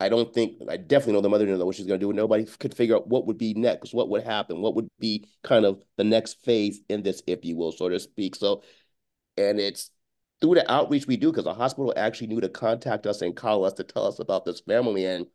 [0.00, 2.12] I don't think, I definitely know the mother didn't know what she's going to do.
[2.12, 5.64] Nobody could figure out what would be next, what would happen, what would be kind
[5.64, 8.34] of the next phase in this, if you will, so to speak.
[8.34, 8.62] So,
[9.36, 9.90] and it's
[10.40, 13.64] through the outreach we do, because the hospital actually knew to contact us and call
[13.64, 15.06] us to tell us about this family.
[15.06, 15.26] And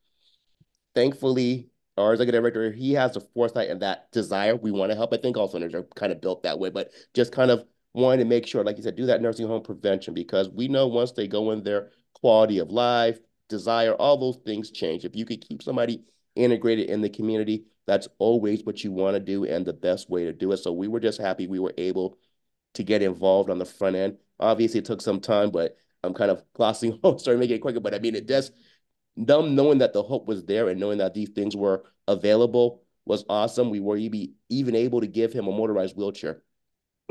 [0.93, 4.55] thankfully, our executive director, he has the foresight and that desire.
[4.55, 5.13] We want to help.
[5.13, 8.19] I think all centers are kind of built that way, but just kind of wanting
[8.19, 11.13] to make sure, like you said, do that nursing home prevention because we know once
[11.13, 13.19] they go in there, quality of life,
[13.49, 15.03] desire, all those things change.
[15.03, 16.03] If you could keep somebody
[16.35, 20.25] integrated in the community, that's always what you want to do and the best way
[20.25, 20.57] to do it.
[20.57, 22.17] So we were just happy we were able
[22.75, 24.17] to get involved on the front end.
[24.39, 27.79] Obviously, it took some time, but I'm kind of glossing over, sorry, making it quicker.
[27.79, 28.51] But I mean, it does,
[29.17, 33.25] them knowing that the hope was there and knowing that these things were available was
[33.27, 33.69] awesome.
[33.69, 36.43] We were even able to give him a motorized wheelchair.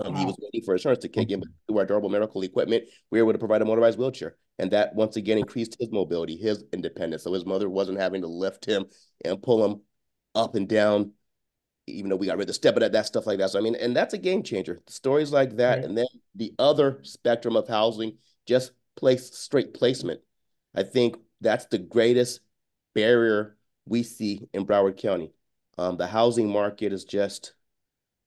[0.04, 0.20] Um, wow.
[0.20, 3.20] He was waiting for insurance to kick in, but through our durable medical equipment, we
[3.20, 4.36] were able to provide a motorized wheelchair.
[4.58, 7.24] And that once again increased his mobility, his independence.
[7.24, 8.86] So his mother wasn't having to lift him
[9.24, 9.80] and pull him
[10.34, 11.12] up and down
[11.88, 13.50] even though we got rid of the step of that, that stuff like that.
[13.50, 14.80] So I mean, and that's a game changer.
[14.86, 15.84] Stories like that, right.
[15.84, 20.20] and then the other spectrum of housing, just place straight placement.
[20.74, 22.40] I think that's the greatest
[22.94, 23.56] barrier
[23.86, 25.32] we see in Broward County.
[25.78, 27.54] Um, the housing market is just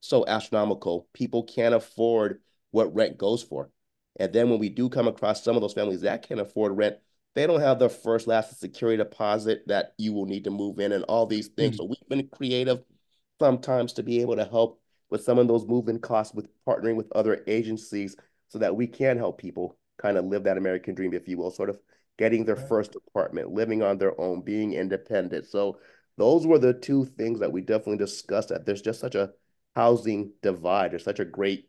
[0.02, 1.08] so astronomical.
[1.14, 3.70] People can't afford what rent goes for.
[4.20, 6.98] And then when we do come across some of those families that can't afford rent,
[7.34, 10.92] they don't have the first, last, security deposit that you will need to move in
[10.92, 11.78] and all these things.
[11.78, 11.84] Mm-hmm.
[11.84, 12.84] So we've been creative
[13.40, 17.12] sometimes to be able to help with some of those moving costs with partnering with
[17.14, 18.16] other agencies
[18.50, 21.52] so that we can help people kind of live that American dream, if you will,
[21.52, 21.80] sort of
[22.18, 25.46] getting their first apartment, living on their own, being independent.
[25.48, 25.80] So
[26.18, 29.32] those were the two things that we definitely discussed that there's just such a
[29.76, 30.92] housing divide.
[30.92, 31.68] There's such a great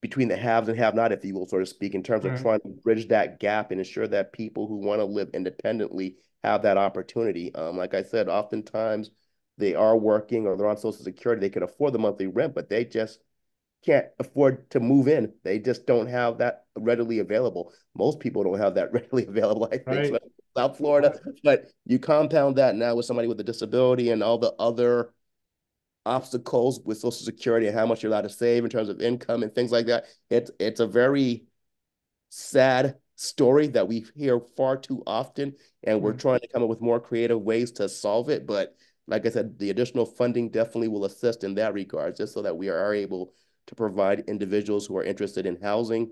[0.00, 2.40] between the haves and have not, if you will, so to speak, in terms of
[2.40, 6.62] trying to bridge that gap and ensure that people who want to live independently have
[6.62, 7.54] that opportunity.
[7.54, 9.10] Um, like I said, oftentimes
[9.58, 12.70] they are working or they're on Social Security, they can afford the monthly rent, but
[12.70, 13.20] they just
[13.84, 15.32] can't afford to move in.
[15.42, 17.72] They just don't have that readily available.
[17.94, 20.08] Most people don't have that readily available, I think, right.
[20.08, 20.18] so
[20.56, 21.18] South Florida.
[21.44, 25.12] But you compound that now with somebody with a disability and all the other
[26.06, 29.42] obstacles with Social Security and how much you're allowed to save in terms of income
[29.42, 30.04] and things like that.
[30.28, 31.44] It's it's a very
[32.30, 36.18] sad story that we hear far too often, and we're mm-hmm.
[36.20, 38.46] trying to come up with more creative ways to solve it.
[38.46, 38.74] But
[39.06, 42.56] like I said, the additional funding definitely will assist in that regard, just so that
[42.56, 43.32] we are able
[43.66, 46.10] to provide individuals who are interested in housing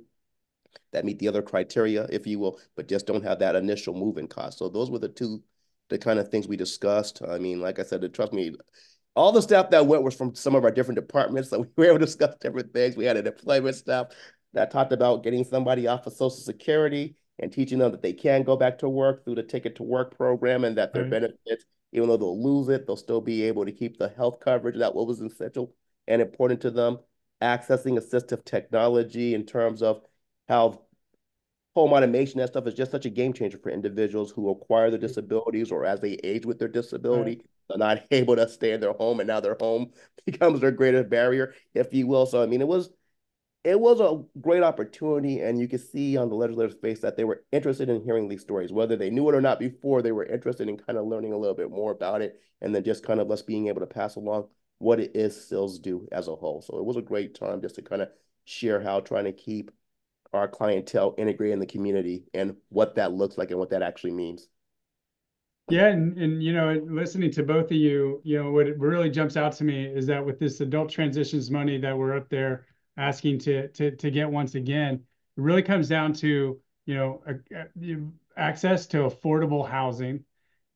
[0.92, 4.28] that meet the other criteria, if you will, but just don't have that initial moving
[4.28, 4.58] cost.
[4.58, 5.42] So those were the two,
[5.88, 7.22] the kind of things we discussed.
[7.26, 8.54] I mean, like I said, trust me,
[9.18, 11.50] all the staff that went was from some of our different departments.
[11.50, 12.96] So we were able to discuss different things.
[12.96, 14.08] We had an employment staff
[14.52, 18.42] that talked about getting somebody off of Social Security and teaching them that they can
[18.44, 21.10] go back to work through the Ticket to Work program and that their right.
[21.10, 24.76] benefits, even though they'll lose it, they'll still be able to keep the health coverage
[24.78, 25.74] that was essential
[26.06, 26.98] and important to them.
[27.42, 30.02] Accessing assistive technology in terms of
[30.48, 30.82] how
[31.74, 34.98] home automation and stuff is just such a game changer for individuals who acquire their
[34.98, 37.46] disabilities or as they age with their disability, right.
[37.68, 39.92] They're not able to stay in their home and now their home
[40.26, 42.26] becomes their greatest barrier, if you will.
[42.26, 42.90] So I mean, it was
[43.64, 47.24] it was a great opportunity, and you could see on the legislator's face that they
[47.24, 50.00] were interested in hearing these stories, whether they knew it or not before.
[50.00, 52.84] They were interested in kind of learning a little bit more about it, and then
[52.84, 54.48] just kind of us being able to pass along
[54.78, 56.62] what it is CILs do as a whole.
[56.62, 58.08] So it was a great time just to kind of
[58.44, 59.70] share how trying to keep
[60.32, 64.12] our clientele integrated in the community and what that looks like and what that actually
[64.12, 64.48] means.
[65.70, 69.36] Yeah, and, and you know, listening to both of you, you know, what really jumps
[69.36, 72.66] out to me is that with this adult transitions money that we're up there
[72.96, 75.02] asking to to to get once again, it
[75.40, 77.22] really comes down to you know
[78.36, 80.24] access to affordable housing,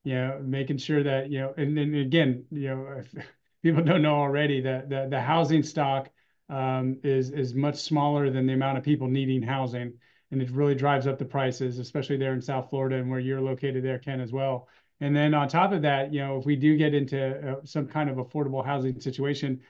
[0.05, 3.01] you know, making sure that you know, and then again, you know,
[3.63, 6.11] people don't know already that the the housing stock
[6.51, 9.95] um, is is much smaller than the amount of people needing housing,
[10.31, 13.41] and it really drives up the prices, especially there in South Florida and where you're
[13.41, 14.69] located there, Ken, as well.
[15.01, 17.87] And then on top of that, you know, if we do get into uh, some
[17.87, 19.61] kind of affordable housing situation,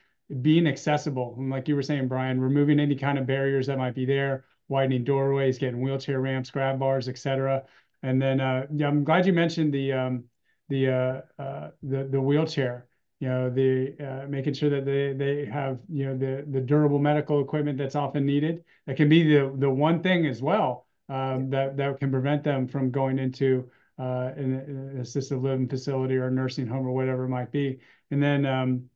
[0.41, 3.95] being accessible, and like you were saying, Brian, removing any kind of barriers that might
[3.95, 7.65] be there, widening doorways, getting wheelchair ramps, grab bars, etc.
[8.03, 10.25] And then, uh, yeah, I'm glad you mentioned the um,
[10.69, 12.87] the uh, uh, the the wheelchair
[13.23, 16.99] you know, the uh, making sure that they they have you know the the durable
[16.99, 18.65] medical equipment that's often needed.
[18.87, 22.67] That can be the the one thing as well um, that that can prevent them
[22.67, 23.71] from going into
[24.03, 27.79] uh, an, assisted living facility or a nursing home or whatever it might be.
[28.11, 28.91] And then um,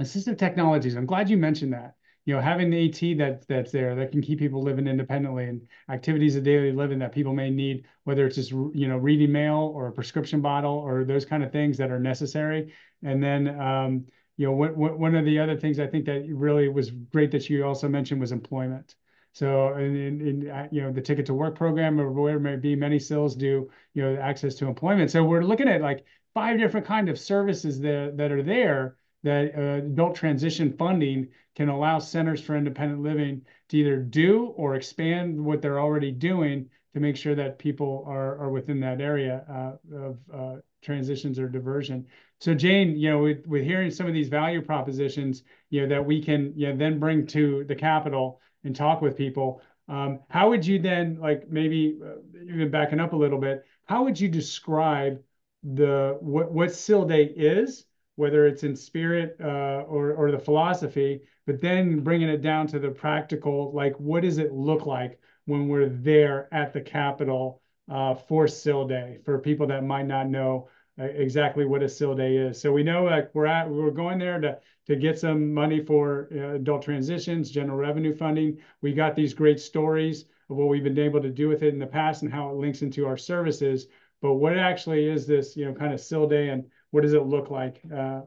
[0.00, 0.96] assistive technologies.
[0.96, 4.22] I'm glad you mentioned that you know, having the AT that that's there that can
[4.22, 8.36] keep people living independently and activities of daily living that people may need, whether it's
[8.36, 11.90] just you know reading mail or a prescription bottle or those kind of things that
[11.90, 12.72] are necessary.
[13.02, 16.68] And then um, you know, one one of the other things I think that really
[16.68, 18.94] was great that you also mentioned was employment.
[19.32, 22.76] So, in, uh, you know, the ticket to work program or whatever it may be,
[22.76, 25.10] many CILs do, you know, access to employment.
[25.10, 26.04] So we're looking at like
[26.34, 31.68] five different kind of services that that are there that uh, adult transition funding can
[31.68, 37.00] allow centers for independent living to either do or expand what they're already doing to
[37.00, 42.06] make sure that people are, are within that area uh, of uh, transitions or diversion.
[42.40, 46.04] So Jane, you know, with, with hearing some of these value propositions, you know, that
[46.04, 50.48] we can you know, then bring to the Capitol and talk with people, um, how
[50.50, 54.28] would you then, like maybe uh, even backing up a little bit, how would you
[54.28, 55.20] describe
[55.62, 57.86] the what, what CIL Day is
[58.16, 62.78] whether it's in spirit uh, or or the philosophy, but then bringing it down to
[62.78, 67.60] the practical, like what does it look like when we're there at the Capitol
[67.90, 70.68] uh, for Day for people that might not know
[71.00, 72.60] uh, exactly what a CIL Day is.
[72.60, 76.28] So we know like we're at we're going there to to get some money for
[76.34, 78.58] uh, adult transitions, general revenue funding.
[78.80, 81.78] We got these great stories of what we've been able to do with it in
[81.78, 83.86] the past and how it links into our services.
[84.20, 87.26] But what actually is this, you know, kind of CIL Day and what does it
[87.26, 88.22] look like uh,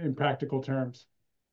[0.00, 1.06] in practical terms?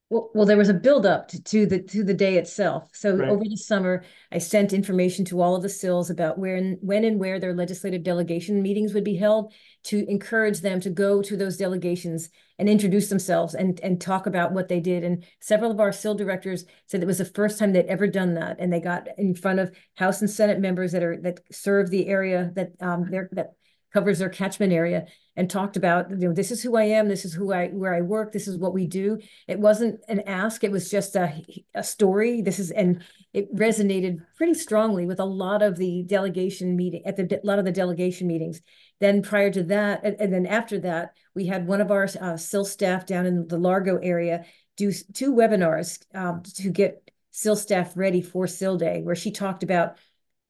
[0.09, 2.89] Well, well, there was a buildup to, to the to the day itself.
[2.93, 3.27] So right.
[3.27, 7.03] over the summer, I sent information to all of the CILs about where and when
[7.03, 9.53] and where their legislative delegation meetings would be held
[9.83, 14.53] to encourage them to go to those delegations and introduce themselves and and talk about
[14.53, 15.03] what they did.
[15.03, 18.35] And several of our CIL directors said it was the first time they'd ever done
[18.35, 21.89] that, and they got in front of House and Senate members that are that serve
[21.89, 23.56] the area that um they're that
[23.97, 27.25] covers their catchment area and talked about you know this is who I am this
[27.25, 29.17] is who I where I work this is what we do.
[29.47, 31.33] It wasn't an ask it was just a,
[31.73, 32.43] a story.
[32.43, 37.15] This is and it resonated pretty strongly with a lot of the delegation meeting at
[37.15, 38.61] the a lot of the delegation meetings.
[38.99, 42.37] Then prior to that and, and then after that we had one of our uh,
[42.37, 44.45] CIL staff down in the Largo area
[44.75, 49.63] do two webinars um, to get CIL staff ready for CIL Day where she talked
[49.63, 49.97] about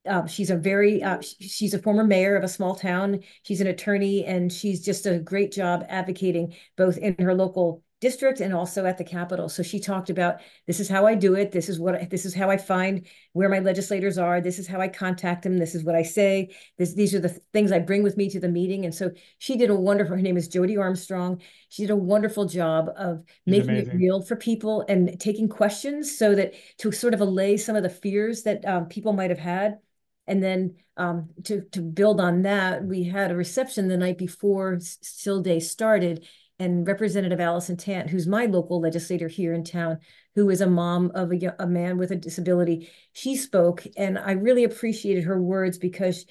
[0.07, 3.19] um, she's a very uh, she's a former mayor of a small town.
[3.43, 8.41] She's an attorney, and she's just a great job advocating both in her local district
[8.41, 9.49] and also at the Capitol.
[9.49, 11.51] So she talked about this is how I do it.
[11.51, 14.39] This is what this is how I find where my legislators are.
[14.39, 15.57] This is how I contact them.
[15.57, 16.55] This is what I say.
[16.77, 18.85] This, these are the things I bring with me to the meeting.
[18.85, 20.15] And so she did a wonderful.
[20.15, 21.41] Her name is Jody Armstrong.
[21.69, 26.35] She did a wonderful job of making it real for people and taking questions so
[26.35, 29.79] that to sort of allay some of the fears that um, people might have had
[30.27, 34.79] and then um, to, to build on that, we had a reception the night before
[34.79, 36.25] CIL Day started
[36.59, 39.99] and Representative Allison Tant, who's my local legislator here in town,
[40.35, 44.31] who is a mom of a, a man with a disability, she spoke, and I
[44.31, 46.25] really appreciated her words because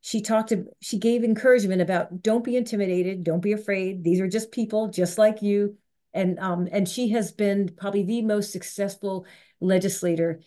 [0.00, 4.02] she talked to, she gave encouragement about don't be intimidated, don't be afraid.
[4.04, 5.76] These are just people just like you.
[6.14, 9.26] And um, and she has been probably the most successful
[9.60, 10.40] legislator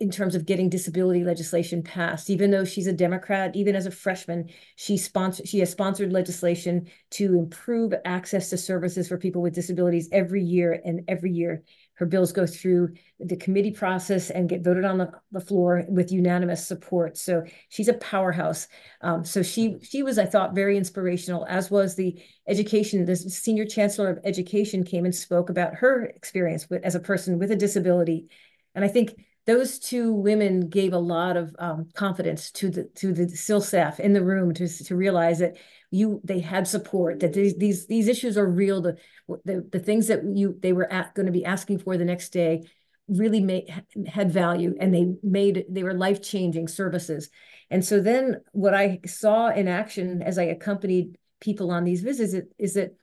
[0.00, 2.30] in terms of getting disability legislation passed.
[2.30, 6.86] Even though she's a Democrat, even as a freshman, she sponsored she has sponsored legislation
[7.10, 11.62] to improve access to services for people with disabilities every year and every year.
[11.94, 16.10] Her bills go through the committee process and get voted on the, the floor with
[16.10, 17.16] unanimous support.
[17.16, 18.66] So she's a powerhouse.
[19.00, 23.04] Um, so she she was, I thought, very inspirational, as was the education.
[23.04, 27.38] The senior chancellor of education came and spoke about her experience with, as a person
[27.38, 28.28] with a disability.
[28.74, 29.14] And I think
[29.46, 34.00] those two women gave a lot of um, confidence to the to the CIL staff
[34.00, 35.56] in the room to to realize that
[35.90, 38.80] you they had support that these these these issues are real.
[38.80, 38.96] The
[39.44, 42.64] the, the things that you they were going to be asking for the next day
[43.06, 43.68] really made
[44.06, 47.28] had value and they made they were life changing services.
[47.70, 52.32] And so then what I saw in action as I accompanied people on these visits
[52.32, 52.96] is, is that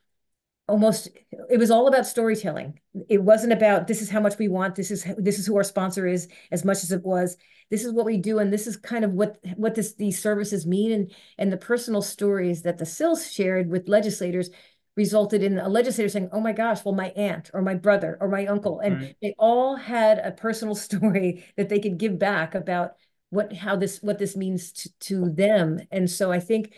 [0.68, 1.10] almost
[1.50, 2.80] it was all about storytelling.
[3.10, 5.64] It wasn't about this is how much we want this is this is who our
[5.64, 7.38] sponsor is as much as it was.
[7.70, 10.66] This is what we do and this is kind of what what this these services
[10.66, 14.50] mean and and the personal stories that the CILs shared with legislators
[14.98, 18.28] resulted in a legislator saying oh my gosh well my aunt or my brother or
[18.28, 19.16] my uncle and right.
[19.22, 22.94] they all had a personal story that they could give back about
[23.30, 25.80] what how this what this means to, to them.
[25.92, 26.74] And so i think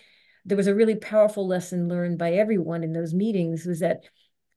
[0.46, 4.04] there was a really powerful lesson learned by everyone in those meetings was that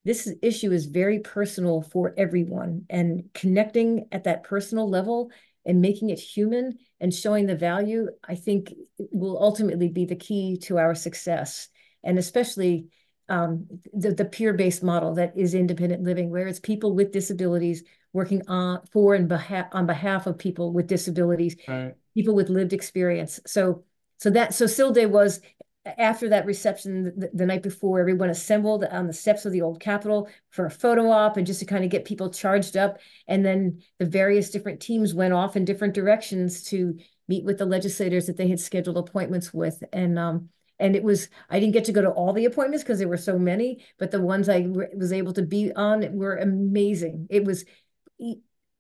[0.05, 5.31] this issue is very personal for everyone and connecting at that personal level
[5.65, 10.57] and making it human and showing the value i think will ultimately be the key
[10.59, 11.69] to our success
[12.05, 12.87] and especially
[13.29, 17.83] um, the, the peer-based model that is independent living where it's people with disabilities
[18.13, 21.95] working on for and behalf on behalf of people with disabilities right.
[22.15, 23.85] people with lived experience so
[24.19, 25.41] so that so CIL Day was
[25.99, 29.81] after that reception the, the, night before, everyone assembled on the steps of the old
[29.81, 32.99] Capitol for a photo op and just to kind of get people charged up.
[33.29, 37.67] And then the various different teams went off in different directions to meet with the
[37.67, 39.83] legislators that they had scheduled appointments with.
[39.93, 42.99] And um, and it was I didn't get to go to all the appointments because
[42.99, 47.29] there were so many, but the ones I was able to be on were amazing.
[47.31, 47.65] It was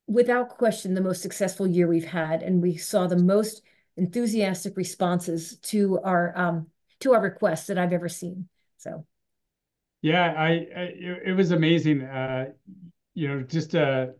[0.06, 3.62] without question the most successful year we've had, and we saw the most
[3.96, 6.66] enthusiastic responses to our um,
[7.00, 8.48] to our requests that I've ever seen.
[8.78, 9.06] So,
[10.02, 10.92] yeah, I, I
[11.26, 12.02] it was amazing.
[12.02, 12.52] Uh,
[13.14, 14.14] you know, just to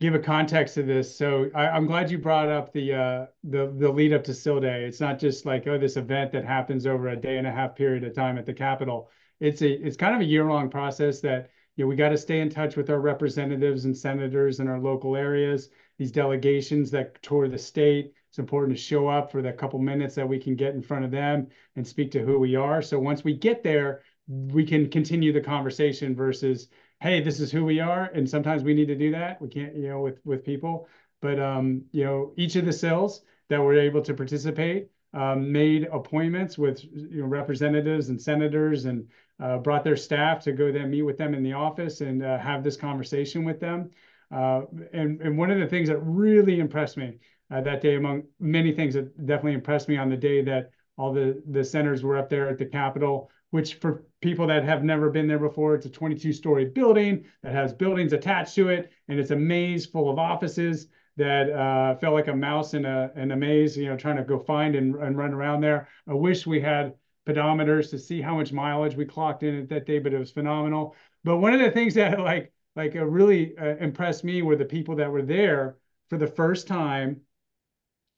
[0.00, 1.16] give a context to this.
[1.16, 4.60] So I, am glad you brought up the uh, the the lead up to CIL
[4.60, 4.84] Day.
[4.84, 7.76] It's not just like oh this event that happens over a day and a half
[7.76, 9.10] period of time at the Capitol.
[9.38, 12.18] It's a it's kind of a year long process that you know we got to
[12.18, 15.68] stay in touch with our representatives and senators in our local areas.
[15.98, 20.14] These delegations that tour the state it's important to show up for the couple minutes
[20.14, 22.80] that we can get in front of them and speak to who we are.
[22.80, 26.68] So once we get there, we can continue the conversation versus,
[27.00, 28.04] hey, this is who we are.
[28.14, 29.42] And sometimes we need to do that.
[29.42, 30.86] We can't, you know, with with people.
[31.20, 35.88] But um, you know, each of the CILs that were able to participate um, made
[35.92, 39.08] appointments with you know representatives and senators and
[39.42, 42.38] uh, brought their staff to go then meet with them in the office and uh,
[42.38, 43.90] have this conversation with them.
[44.30, 44.62] Uh,
[44.92, 47.18] and and one of the things that really impressed me
[47.50, 51.12] uh, that day, among many things that definitely impressed me on the day that all
[51.12, 53.30] the the centers were up there at the Capitol.
[53.50, 57.52] Which for people that have never been there before, it's a 22 story building that
[57.52, 60.86] has buildings attached to it, and it's a maze full of offices
[61.16, 64.22] that uh, felt like a mouse in a in a maze, you know, trying to
[64.22, 65.88] go find and, and run around there.
[66.06, 66.94] I wish we had
[67.26, 70.94] pedometers to see how much mileage we clocked in that day, but it was phenomenal.
[71.24, 74.64] But one of the things that like like uh, really uh, impressed me were the
[74.64, 75.76] people that were there
[76.08, 77.20] for the first time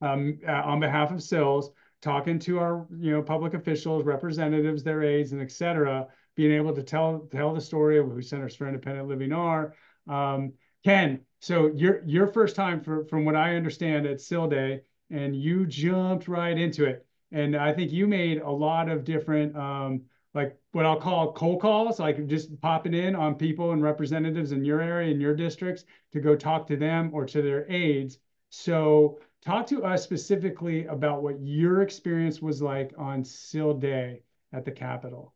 [0.03, 5.03] um, uh, on behalf of CILs, talking to our you know public officials, representatives, their
[5.03, 8.67] aides, and et cetera, being able to tell tell the story of who Centers for
[8.67, 9.75] Independent Living are.
[10.09, 10.53] Um,
[10.85, 15.35] Ken, so your your first time for, from what I understand at CIL Day, and
[15.35, 17.07] you jumped right into it.
[17.31, 20.03] And I think you made a lot of different um,
[20.35, 24.65] like what I'll call cold calls, like just popping in on people and representatives in
[24.65, 28.19] your area, in your districts, to go talk to them or to their aides.
[28.51, 34.23] So talk to us specifically about what your experience was like on CIL Day
[34.53, 35.35] at the Capitol.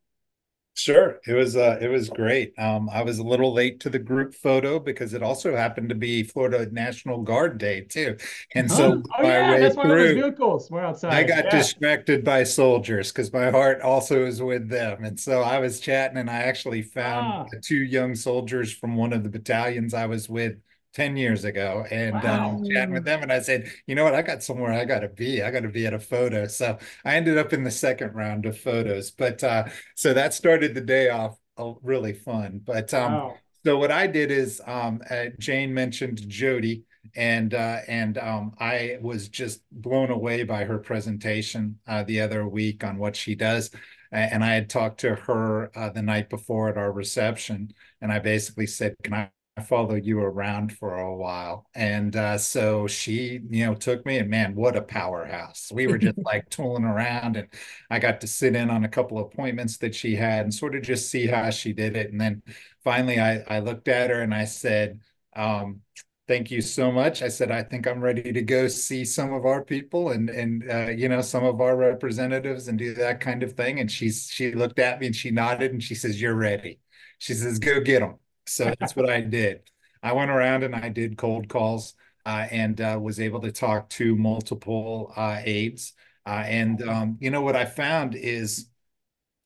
[0.78, 2.52] Sure, it was uh it was great.
[2.59, 5.94] Um, I was a little late to the group photo because it also happened to
[5.94, 8.18] be Florida National Guard Day too,
[8.54, 10.70] and so oh, oh yeah, that's one through, vehicles.
[10.70, 11.14] We're outside.
[11.14, 11.59] I got yeah.
[11.59, 16.18] distracted by soldiers because my heart also is with them, and so I was chatting,
[16.18, 17.59] and I actually found ah.
[17.62, 20.57] two young soldiers from one of the battalions I was with
[20.97, 22.49] 10 years ago and wow.
[22.49, 23.22] um, chatting with them.
[23.22, 24.14] And I said, you know what?
[24.14, 25.42] I got somewhere I got to be.
[25.42, 26.47] I got to be at a photo.
[26.47, 29.11] So I ended up in the second round of photos.
[29.11, 32.62] But uh, so that started the day off uh, really fun.
[32.64, 33.36] But um, wow.
[33.62, 36.84] so what I did is um, uh, Jane mentioned Jody.
[37.14, 42.49] And uh, and um, I was just blown away by her presentation uh, the other
[42.49, 43.70] week on what she does
[44.12, 48.18] and I had talked to her uh, the night before at our reception, and I
[48.18, 49.30] basically said, "Can I
[49.62, 51.66] followed you around for a while.
[51.74, 55.72] And uh, so she, you know, took me and man, what a powerhouse.
[55.74, 57.48] We were just like tooling around and
[57.90, 60.74] I got to sit in on a couple of appointments that she had and sort
[60.74, 62.11] of just see how she did it.
[62.12, 62.42] And then
[62.84, 65.00] finally I, I looked at her and I said,
[65.34, 65.80] um,
[66.28, 67.22] thank you so much.
[67.22, 70.70] I said, I think I'm ready to go see some of our people and, and,
[70.70, 73.80] uh, you know, some of our representatives and do that kind of thing.
[73.80, 76.80] And she's, she looked at me and she nodded and she says, you're ready.
[77.18, 78.18] She says, go get them.
[78.47, 79.62] So that's what I did.
[80.03, 81.94] I went around and I did cold calls
[82.24, 85.94] uh, and uh, was able to talk to multiple uh, aides.
[86.24, 88.68] Uh, and um, you know what I found is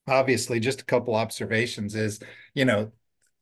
[0.07, 2.21] obviously just a couple observations is
[2.55, 2.91] you know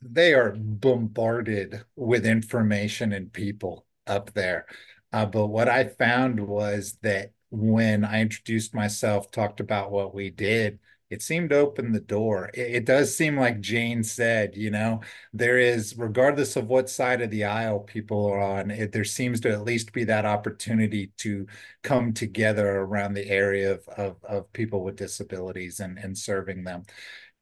[0.02, 4.66] they are bombarded with information and people up there.
[5.12, 10.30] Uh, but what I found was that when I introduced myself, talked about what we
[10.30, 10.78] did,
[11.10, 12.50] it seemed to open the door.
[12.52, 15.00] It, it, does seem like Jane said, you know,
[15.32, 19.40] there is, regardless of what side of the aisle people are on, it, there seems
[19.40, 21.46] to at least be that opportunity to
[21.82, 26.82] come together around the area of, of, of people with disabilities and, and serving them.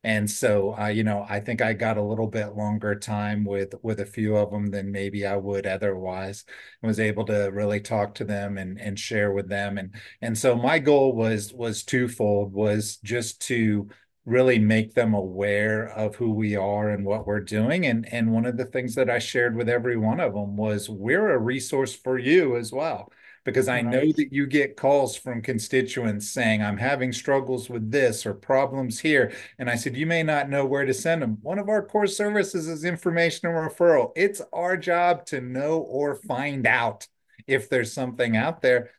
[0.07, 3.75] And so, uh, you know, I think I got a little bit longer time with
[3.83, 6.45] with a few of them than maybe I would otherwise.
[6.81, 9.79] I was able to really talk to them and and share with them.
[9.79, 9.93] And
[10.23, 13.89] and so my goal was was twofold: was just to
[14.25, 17.87] really make them aware of who we are and what we're doing.
[17.87, 20.89] And and one of the things that I shared with every one of them was
[20.89, 23.11] we're a resource for you as well
[23.47, 23.85] because I right.
[23.85, 28.99] know that you get calls from constituents saying, I'm having struggles with this or problems
[28.99, 29.33] here.
[29.59, 31.39] And I said, You may not know where to send them.
[31.43, 34.11] One of our core services is information and referral.
[34.17, 37.07] It's our job to know or find out
[37.47, 38.91] if there's something out there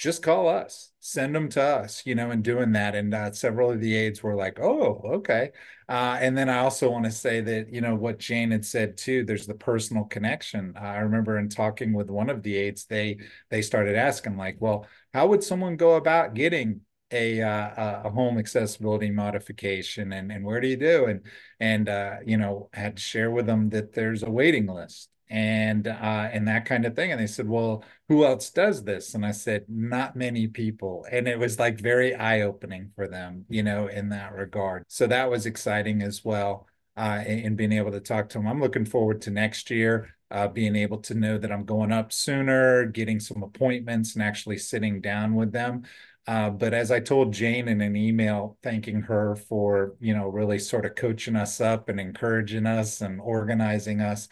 [0.00, 2.94] just call us, send them to us, you know, and doing that.
[2.94, 5.50] And uh, several of the aides were like, oh, okay.
[5.90, 8.96] Uh, and then I also want to say that, you know, what Jane had said
[8.96, 10.74] too, there's the personal connection.
[10.74, 13.18] I remember in talking with one of the aides, they,
[13.50, 16.80] they started asking like, well, how would someone go about getting
[17.12, 21.22] a uh, a home accessibility modification and and where do you do and
[21.58, 25.86] and uh, you know had to share with them that there's a waiting list and
[25.86, 27.12] uh, and that kind of thing.
[27.12, 31.28] And they said, "Well, who else does this?" And I said, "Not many people." And
[31.28, 34.84] it was like very eye opening for them, you know, in that regard.
[34.88, 36.66] So that was exciting as well.
[36.96, 40.16] Uh, in, being able to talk to them, I'm looking forward to next year.
[40.32, 44.58] Uh, being able to know that I'm going up sooner, getting some appointments, and actually
[44.58, 45.84] sitting down with them.
[46.26, 50.58] Uh, but as I told Jane in an email, thanking her for you know really
[50.58, 54.28] sort of coaching us up and encouraging us and organizing us,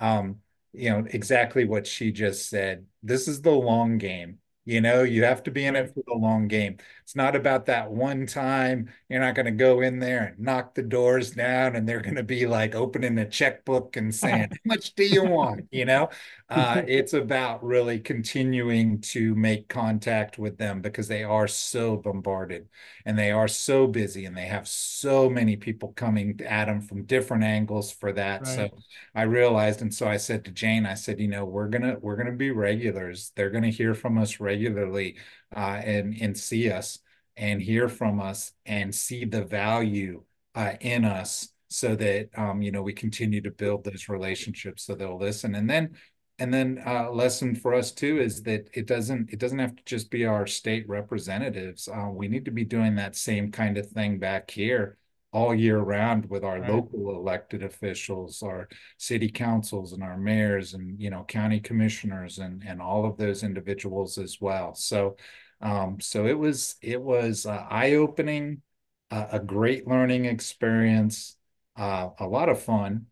[0.00, 0.40] um,
[0.72, 2.86] you know, exactly what she just said.
[3.02, 4.38] This is the long game.
[4.64, 6.78] You know, you have to be in it for the long game.
[7.10, 8.88] It's not about that one time.
[9.08, 12.14] You're not going to go in there and knock the doors down and they're going
[12.14, 15.66] to be like opening a checkbook and saying, How much do you want?
[15.72, 16.10] You know,
[16.48, 22.68] uh, it's about really continuing to make contact with them because they are so bombarded
[23.04, 27.06] and they are so busy and they have so many people coming at them from
[27.06, 28.42] different angles for that.
[28.42, 28.54] Right.
[28.54, 28.68] So
[29.16, 32.14] I realized, and so I said to Jane, I said, you know, we're gonna we're
[32.14, 33.32] gonna be regulars.
[33.34, 35.16] They're gonna hear from us regularly
[35.56, 36.99] uh, and and see us
[37.36, 40.22] and hear from us and see the value
[40.54, 44.94] uh, in us so that um, you know we continue to build those relationships so
[44.94, 45.54] they'll listen.
[45.54, 45.90] And then
[46.38, 49.82] and then uh, lesson for us too is that it doesn't it doesn't have to
[49.84, 51.88] just be our state representatives.
[51.88, 54.96] Uh, we need to be doing that same kind of thing back here
[55.32, 56.70] all year round with our right.
[56.70, 58.68] local elected officials our
[58.98, 63.44] city councils and our mayors and you know county commissioners and and all of those
[63.44, 64.74] individuals as well.
[64.74, 65.16] So
[65.60, 68.62] um, so it was it was uh, eye opening,
[69.10, 71.36] uh, a great learning experience,
[71.76, 73.06] uh, a lot of fun,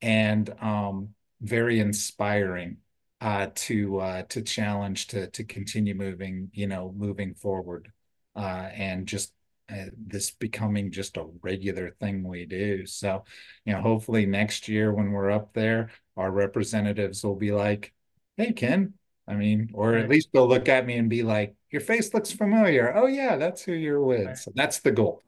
[0.00, 2.78] and um, very inspiring
[3.20, 7.92] uh, to uh, to challenge to to continue moving you know moving forward,
[8.34, 9.32] uh, and just
[9.70, 12.84] uh, this becoming just a regular thing we do.
[12.84, 13.24] So,
[13.64, 17.92] you know, hopefully next year when we're up there, our representatives will be like,
[18.36, 18.94] "Hey, Ken."
[19.28, 22.30] I mean, or at least they'll look at me and be like, "Your face looks
[22.30, 24.26] familiar." Oh yeah, that's who you're with.
[24.26, 24.38] Right.
[24.38, 25.22] So that's the goal.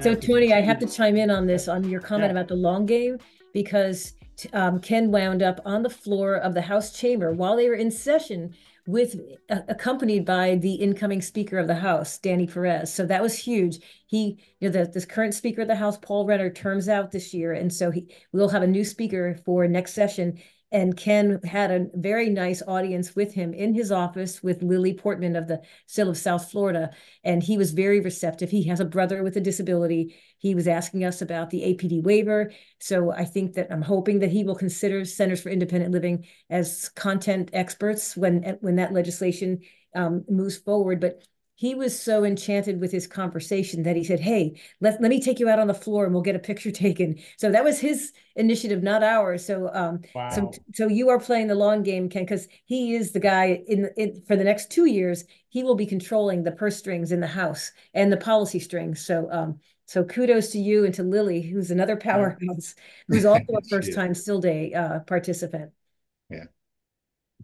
[0.00, 2.30] So Tony, I have to chime in on this on your comment yeah.
[2.30, 3.18] about the long game
[3.52, 4.14] because
[4.52, 7.90] um, Ken wound up on the floor of the House chamber while they were in
[7.90, 8.54] session
[8.86, 9.20] with
[9.50, 12.92] uh, accompanied by the incoming Speaker of the House, Danny Perez.
[12.92, 13.78] So that was huge.
[14.06, 17.32] He, you know, the, this current Speaker of the House, Paul Renner, terms out this
[17.32, 20.38] year, and so he we'll have a new Speaker for next session
[20.72, 25.34] and Ken had a very nice audience with him in his office with Lily Portman
[25.34, 26.90] of the CIL of South Florida.
[27.24, 28.50] And he was very receptive.
[28.50, 30.16] He has a brother with a disability.
[30.38, 32.52] He was asking us about the APD waiver.
[32.78, 36.88] So I think that I'm hoping that he will consider Centers for Independent Living as
[36.90, 39.60] content experts when, when that legislation
[39.96, 41.00] um, moves forward.
[41.00, 41.24] But
[41.60, 45.38] he was so enchanted with his conversation that he said, Hey, let, let me take
[45.38, 47.18] you out on the floor and we'll get a picture taken.
[47.36, 49.44] So that was his initiative, not ours.
[49.44, 50.30] So um wow.
[50.30, 53.90] so so you are playing the long game, Ken, because he is the guy in,
[53.98, 57.26] in for the next two years, he will be controlling the purse strings in the
[57.26, 59.04] house and the policy strings.
[59.04, 62.74] So um so kudos to you and to Lily, who's another powerhouse,
[63.06, 65.72] who's also a first time CIL Day uh, participant.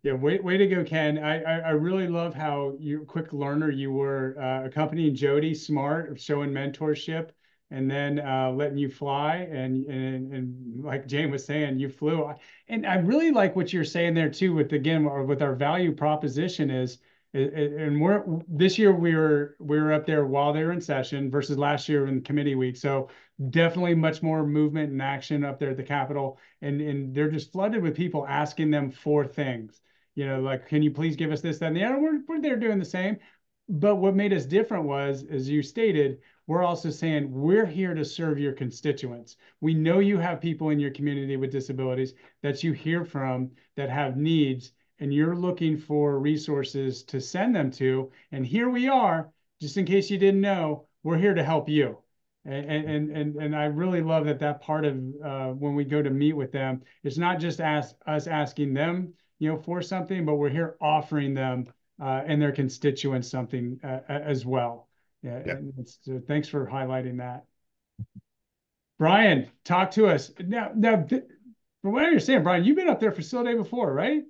[0.02, 0.12] Yeah.
[0.12, 1.18] Way, way to go, Ken.
[1.18, 6.20] I, I, I really love how you quick learner you were uh, accompanying Jody Smart,
[6.20, 7.30] showing mentorship,
[7.70, 9.48] and then uh, letting you fly.
[9.50, 12.32] And, and and like Jane was saying, you flew.
[12.68, 14.54] And I really like what you're saying there too.
[14.54, 16.98] With again, with our value proposition is,
[17.34, 21.30] and we're this year we were we were up there while they were in session
[21.30, 22.76] versus last year in committee week.
[22.76, 23.08] So
[23.50, 27.50] definitely much more movement and action up there at the Capitol, and and they're just
[27.52, 29.80] flooded with people asking them for things
[30.16, 32.00] you know, like, can you please give us this, that, and the other?
[32.00, 33.18] We're, we're there doing the same.
[33.68, 38.04] But what made us different was, as you stated, we're also saying we're here to
[38.04, 39.36] serve your constituents.
[39.60, 43.90] We know you have people in your community with disabilities that you hear from that
[43.90, 48.10] have needs, and you're looking for resources to send them to.
[48.32, 51.98] And here we are, just in case you didn't know, we're here to help you.
[52.44, 56.00] And and and, and I really love that that part of uh, when we go
[56.00, 60.24] to meet with them, it's not just ask us asking them you know, for something,
[60.24, 61.66] but we're here offering them
[62.00, 64.88] uh, and their constituents something uh, as well.
[65.22, 65.56] Yeah,
[66.02, 67.44] so thanks for highlighting that.
[68.98, 70.70] Brian, talk to us now.
[70.74, 74.22] Now, from what I understand, Brian, you've been up there for Day before, right?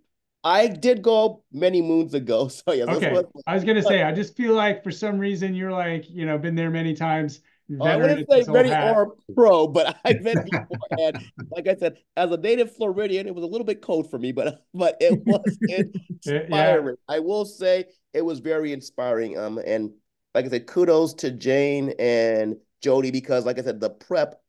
[0.42, 2.48] I did go many moons ago.
[2.48, 2.84] So yeah.
[2.84, 3.22] Okay.
[3.46, 6.38] I was gonna say, I just feel like for some reason you're like, you know,
[6.38, 7.40] been there many times.
[7.82, 11.24] I wouldn't say ready or pro, but I've been beforehand.
[11.50, 14.32] like I said, as a native Floridian, it was a little bit cold for me,
[14.32, 15.58] but but it was
[16.24, 16.96] inspiring.
[17.08, 17.14] yeah.
[17.14, 19.38] I will say it was very inspiring.
[19.38, 19.90] Um, and
[20.34, 24.40] like I said, kudos to Jane and Jody because, like I said, the prep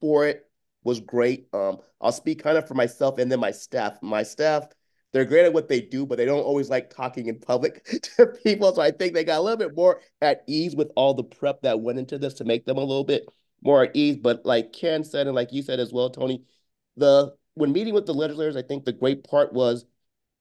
[0.00, 0.46] for it
[0.84, 1.48] was great.
[1.52, 3.98] Um, I'll speak kind of for myself and then my staff.
[4.02, 4.68] My staff
[5.14, 7.84] they're great at what they do, but they don't always like talking in public
[8.16, 8.74] to people.
[8.74, 11.62] So I think they got a little bit more at ease with all the prep
[11.62, 13.24] that went into this to make them a little bit
[13.62, 14.16] more at ease.
[14.16, 16.42] But like Ken said, and like you said as well, Tony,
[16.96, 19.86] the when meeting with the legislators, I think the great part was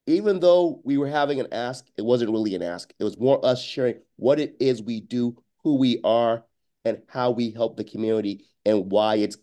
[0.08, 2.92] even though we were having an ask, it wasn't really an ask.
[3.00, 6.44] It was more us sharing what it is we do, who we are,
[6.84, 9.38] and how we help the community and why it's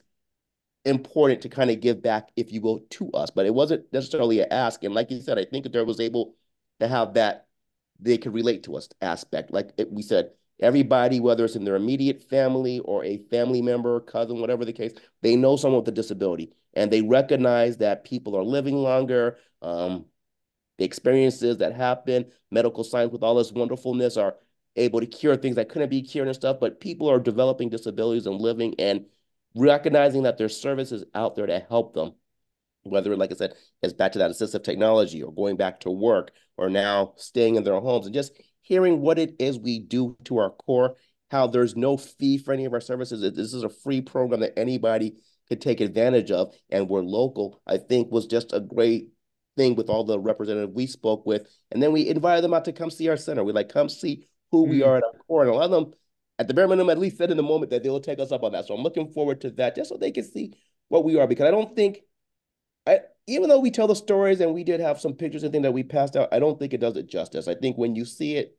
[0.85, 3.31] important to kind of give back, if you will, to us.
[3.31, 4.83] But it wasn't necessarily an ask.
[4.85, 6.35] And like you said, I think there was able
[6.81, 7.47] to have that
[7.99, 9.53] they could relate to us aspect.
[9.53, 14.41] Like we said, everybody, whether it's in their immediate family or a family member, cousin,
[14.41, 18.45] whatever the case, they know someone with a disability and they recognize that people are
[18.45, 19.37] living longer.
[19.63, 20.07] Um,
[20.79, 24.37] the experiences that happen, medical science with all this wonderfulness are
[24.77, 28.27] able to cure things that couldn't be cured and stuff, but people are developing disabilities
[28.27, 29.05] and living and
[29.55, 32.13] recognizing that there's services out there to help them,
[32.83, 36.31] whether, like I said, it's back to that assistive technology or going back to work
[36.57, 38.33] or now staying in their homes and just
[38.63, 40.97] hearing what it is we do to our core,
[41.31, 43.21] how there's no fee for any of our services.
[43.21, 45.17] This is a free program that anybody
[45.49, 49.09] could take advantage of, and we're local, I think was just a great
[49.57, 51.49] thing with all the representatives we spoke with.
[51.73, 53.43] And then we invited them out to come see our center.
[53.43, 54.71] We like, come see who mm-hmm.
[54.71, 55.43] we are at our core.
[55.43, 55.93] And a lot of them
[56.41, 58.33] at the bare minimum, at least said in the moment that they will take us
[58.33, 58.67] up on that.
[58.67, 60.55] So I'm looking forward to that just so they can see
[60.89, 62.01] what we are because I don't think,
[62.87, 65.65] I even though we tell the stories and we did have some pictures and things
[65.65, 67.47] that we passed out, I don't think it does it justice.
[67.47, 68.57] I think when you see it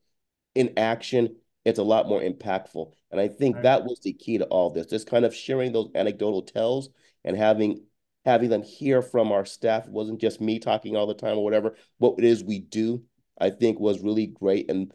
[0.53, 2.93] in action, it's a lot more impactful.
[3.09, 3.63] And I think Right.
[3.63, 6.89] that was the key to all this, just kind of sharing those anecdotal tells
[7.25, 7.83] and having
[8.25, 9.87] having them hear from our staff.
[9.87, 11.75] It wasn't just me talking all the time or whatever.
[11.97, 13.03] What it is we do,
[13.39, 14.69] I think was really great.
[14.69, 14.93] And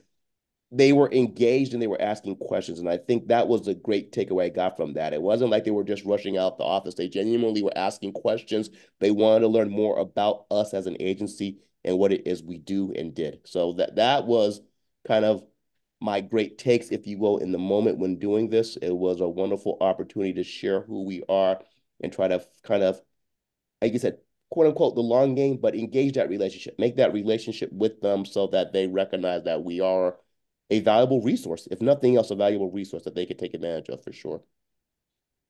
[0.77, 2.79] they were engaged and they were asking questions.
[2.79, 5.13] And I think that was a great takeaway I got from that.
[5.13, 6.95] It wasn't like they were just rushing out the office.
[6.95, 8.71] They genuinely were asking questions.
[9.01, 12.59] They wanted to learn more about us as an agency and what it is we
[12.59, 13.41] do and did.
[13.45, 14.61] So that that was
[15.07, 15.45] kind of
[16.01, 18.77] my great takes, if you will, in the moment when doing this.
[18.77, 21.61] It was a wonderful opportunity to share who we are
[22.03, 23.01] and try to kind of,
[23.81, 24.19] like you said,
[24.51, 28.49] quote unquote, the long game, but engage that relationship, make that relationship with them so
[28.49, 30.17] that they recognize that we are
[30.71, 34.03] a valuable resource, if nothing else, a valuable resource that they could take advantage of
[34.03, 34.43] for sure.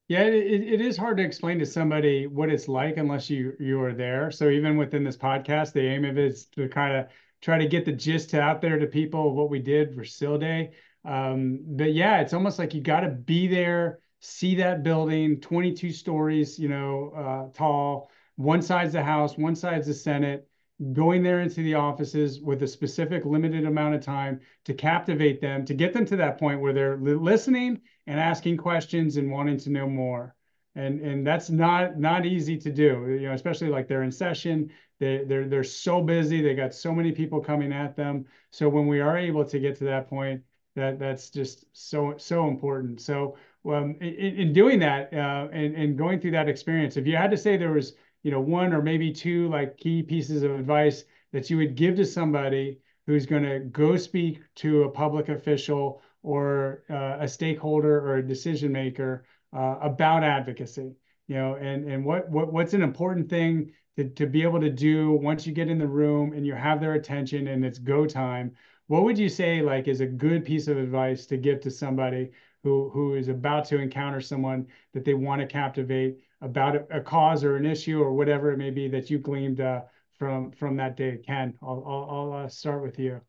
[0.08, 3.80] Yeah, it, it is hard to explain to somebody what it's like unless you you
[3.82, 4.30] are there.
[4.30, 7.06] So even within this podcast, the aim of it is to kind of
[7.40, 10.72] try to get the gist out there to people what we did for CIL Day.
[11.04, 15.92] Um, but yeah, it's almost like you got to be there, see that building, 22
[15.92, 18.10] stories, you know, uh, tall.
[18.36, 20.48] One side's the House, one side's the Senate.
[20.92, 25.64] Going there into the offices with a specific limited amount of time to captivate them,
[25.64, 29.70] to get them to that point where they're listening and asking questions and wanting to
[29.70, 30.34] know more.
[30.74, 34.70] And and that's not not easy to do, you know, especially like they're in session.
[35.00, 38.26] They they're they're so busy, they got so many people coming at them.
[38.50, 40.42] So when we are able to get to that point,
[40.74, 43.00] that that's just so so important.
[43.00, 47.16] So um, in, in doing that uh, and and going through that experience, if you
[47.16, 47.94] had to say there was
[48.26, 51.94] you know one or maybe two like key pieces of advice that you would give
[51.94, 58.00] to somebody who's going to go speak to a public official or uh, a stakeholder
[58.00, 59.24] or a decision maker
[59.56, 60.90] uh, about advocacy
[61.28, 64.70] you know and and what, what what's an important thing to, to be able to
[64.70, 68.06] do once you get in the room and you have their attention and it's go
[68.06, 68.56] time?
[68.88, 72.30] What would you say like is a good piece of advice to give to somebody
[72.66, 77.00] who who is about to encounter someone that they want to captivate about a, a
[77.00, 79.82] cause or an issue or whatever it may be that you gleaned uh,
[80.18, 83.20] from from that day ken i'll i'll, I'll uh, start with you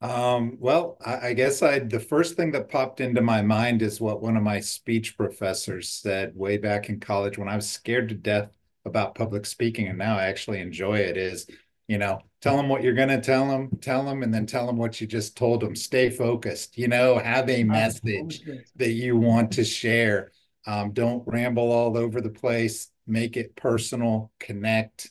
[0.00, 4.00] Um, well, I, I guess I the first thing that popped into my mind is
[4.00, 8.08] what one of my speech professors said way back in college when I was scared
[8.10, 8.50] to death
[8.84, 11.16] about public speaking, and now I actually enjoy it.
[11.16, 11.46] Is
[11.88, 14.66] you know, tell them what you're going to tell them, tell them, and then tell
[14.66, 15.74] them what you just told them.
[15.74, 16.76] Stay focused.
[16.76, 18.42] You know, have a message
[18.76, 20.30] that you want to share.
[20.66, 22.88] Um, don't ramble all over the place.
[23.06, 24.30] Make it personal.
[24.38, 25.08] Connect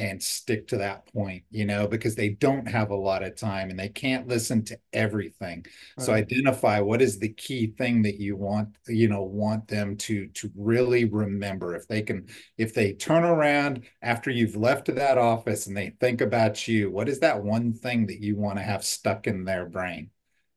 [0.00, 3.68] and stick to that point, you know, because they don't have a lot of time
[3.68, 5.66] and they can't listen to everything.
[5.98, 6.06] Right.
[6.06, 10.26] So identify what is the key thing that you want, you know, want them to
[10.28, 11.76] to really remember.
[11.76, 16.22] If they can, if they turn around after you've left that office and they think
[16.22, 19.66] about you, what is that one thing that you want to have stuck in their
[19.66, 20.08] brain?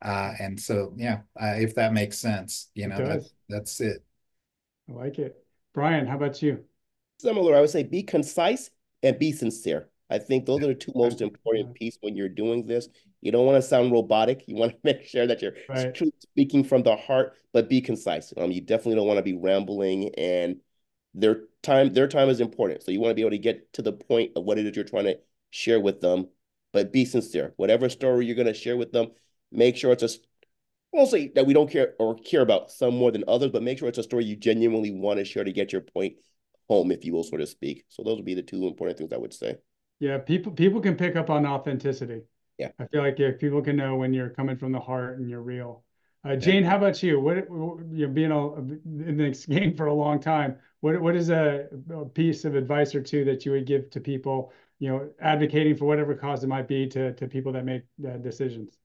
[0.01, 4.05] Uh, and so, yeah, uh, if that makes sense, you know, that's that's it.
[4.89, 5.35] I like it.
[5.73, 6.63] Brian, how about you?
[7.19, 8.69] Similar, I would say be concise
[9.03, 9.89] and be sincere.
[10.09, 12.87] I think those are the two most important pieces when you're doing this.
[13.21, 14.43] You don't want to sound robotic.
[14.47, 15.97] You want to make sure that you're right.
[16.19, 18.33] speaking from the heart, but be concise.
[18.37, 20.57] Um, you definitely don't want to be rambling, and
[21.13, 22.83] their time their time is important.
[22.83, 24.75] So you want to be able to get to the point of what it is
[24.75, 25.19] you're trying to
[25.51, 26.27] share with them,
[26.71, 27.53] but be sincere.
[27.57, 29.11] Whatever story you're going to share with them,
[29.51, 30.09] make sure it's a
[30.91, 33.79] won't say that we don't care or care about some more than others, but make
[33.79, 36.17] sure it's a story you genuinely want to share to get your point
[36.67, 37.85] home, if you will, so to speak.
[37.89, 39.57] So those would be the two important things I would say.
[39.99, 42.21] Yeah, people people can pick up on authenticity.
[42.57, 45.29] Yeah, I feel like if people can know when you're coming from the heart and
[45.29, 45.83] you're real.
[46.25, 46.69] Uh, Jane, yeah.
[46.69, 47.19] how about you?
[47.19, 48.55] What you know, being a,
[49.09, 52.95] in this game for a long time, what what is a, a, piece of advice
[52.95, 56.47] or two that you would give to people, you know, advocating for whatever cause it
[56.47, 58.77] might be to to people that make uh, decisions?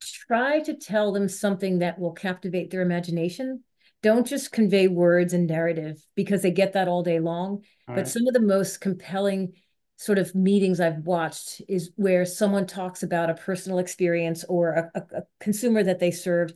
[0.00, 3.62] Try to tell them something that will captivate their imagination
[4.02, 7.62] don't just convey words and narrative because they get that all day long.
[7.88, 8.08] All but right.
[8.08, 9.54] some of the most compelling
[9.96, 14.90] sort of meetings I've watched is where someone talks about a personal experience or a,
[14.94, 16.54] a, a consumer that they served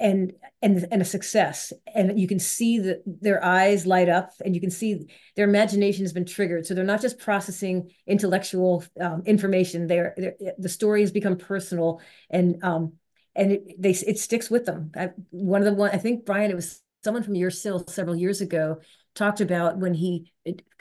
[0.00, 4.54] and and and a success and you can see that their eyes light up and
[4.54, 5.06] you can see
[5.36, 10.54] their imagination has been triggered so they're not just processing intellectual um, information they're, they're,
[10.56, 12.00] the story has become personal
[12.30, 12.94] and um,
[13.34, 14.90] and it they it sticks with them.
[14.96, 18.16] I, one of the one I think Brian, it was someone from your CIL several
[18.16, 18.80] years ago
[19.14, 20.32] talked about when he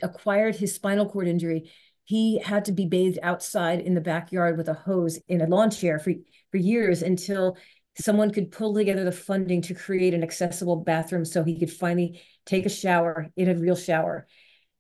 [0.04, 1.72] acquired his spinal cord injury,
[2.04, 5.72] he had to be bathed outside in the backyard with a hose in a lawn
[5.72, 6.14] chair for
[6.52, 7.58] for years until
[8.00, 12.22] someone could pull together the funding to create an accessible bathroom so he could finally
[12.46, 14.26] take a shower in a real shower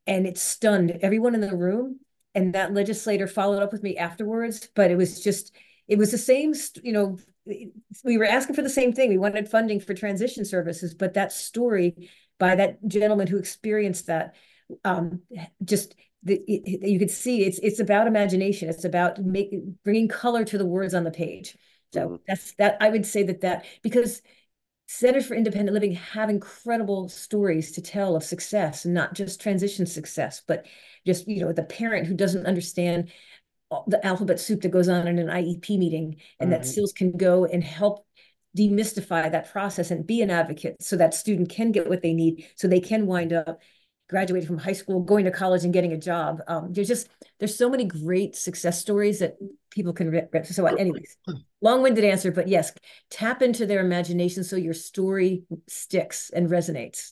[0.10, 2.00] and it stunned everyone in the room.
[2.34, 5.56] And that legislator followed up with me afterwards, but it was just,
[5.88, 6.54] it was the same,
[6.84, 7.18] you know,
[8.04, 9.10] we were asking for the same thing.
[9.10, 14.36] We wanted funding for transition services, but that story by that gentleman who experienced that
[14.86, 15.22] um,
[15.64, 18.70] just the, you could see it's it's about imagination.
[18.70, 21.58] It's about making bringing color to the words on the page.
[21.93, 22.16] So mm-hmm.
[22.28, 22.78] that's that.
[22.82, 24.22] I would say that that because
[24.88, 30.41] Centers for Independent Living have incredible stories to tell of success, not just transition success,
[30.45, 30.66] but
[31.06, 33.12] just you know the parent who doesn't understand
[33.88, 37.46] the alphabet soup that goes on in an IEP meeting, and that CILs can go
[37.46, 38.06] and help
[38.58, 42.48] demystify that process and be an advocate so that student can get what they need
[42.56, 43.62] so they can wind up
[44.10, 46.42] graduating from high school going to college and getting a job.
[46.48, 49.38] Um, there's just there's so many great success stories that
[49.70, 51.16] people can so anyways
[51.62, 52.74] long-winded answer but yes
[53.12, 57.12] tap into their imagination so your story sticks and resonates.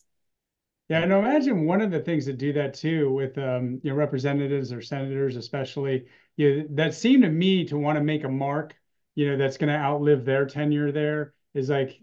[0.90, 3.96] Yeah, and imagine one of the things that do that too with um, you know
[3.96, 6.06] representatives or senators, especially
[6.38, 8.76] you know, that seem to me to want to make a mark,
[9.16, 12.00] you know, that's going to outlive their tenure there is like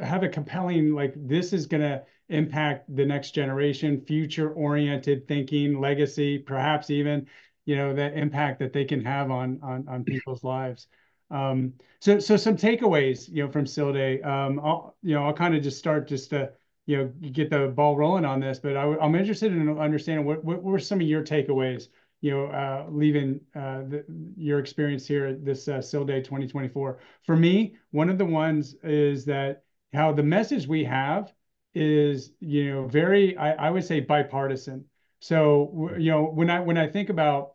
[0.00, 5.80] have a compelling like this is going to impact the next generation, future oriented thinking,
[5.80, 7.26] legacy, perhaps even
[7.64, 10.88] you know the impact that they can have on on on people's lives.
[11.30, 14.20] Um, so so some takeaways you know from CIL Day.
[14.22, 16.52] Um, I'll you know I'll kind of just start just to
[16.86, 20.44] you know get the ball rolling on this but I, am interested in understanding what,
[20.44, 21.88] what were some of your takeaways
[22.22, 24.04] leaving uh, the,
[24.36, 28.74] your experience here at this uh, CIL Day 2024 for me one of the ones
[28.82, 31.32] is that how the message we have
[31.74, 34.84] is you know very I, would say bipartisan.
[35.20, 37.54] So you know when I when I think about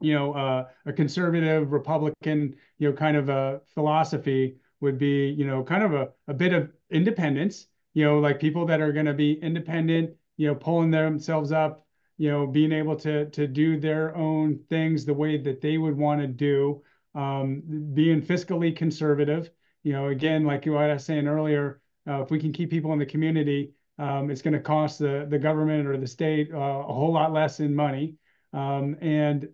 [0.00, 5.46] you know uh, a conservative Republican you know kind of a philosophy would be you
[5.46, 9.06] know kind of a, a bit of independence you know, like people that are going
[9.06, 11.83] to be independent, you know, pulling themselves up,
[12.18, 15.96] you know, being able to to do their own things the way that they would
[15.96, 16.82] want to do,
[17.14, 17.62] um,
[17.94, 19.50] being fiscally conservative.
[19.82, 22.92] You know, again, like what I was saying earlier, uh, if we can keep people
[22.92, 26.56] in the community, um, it's going to cost the the government or the state uh,
[26.56, 28.16] a whole lot less in money.
[28.52, 29.48] Um, and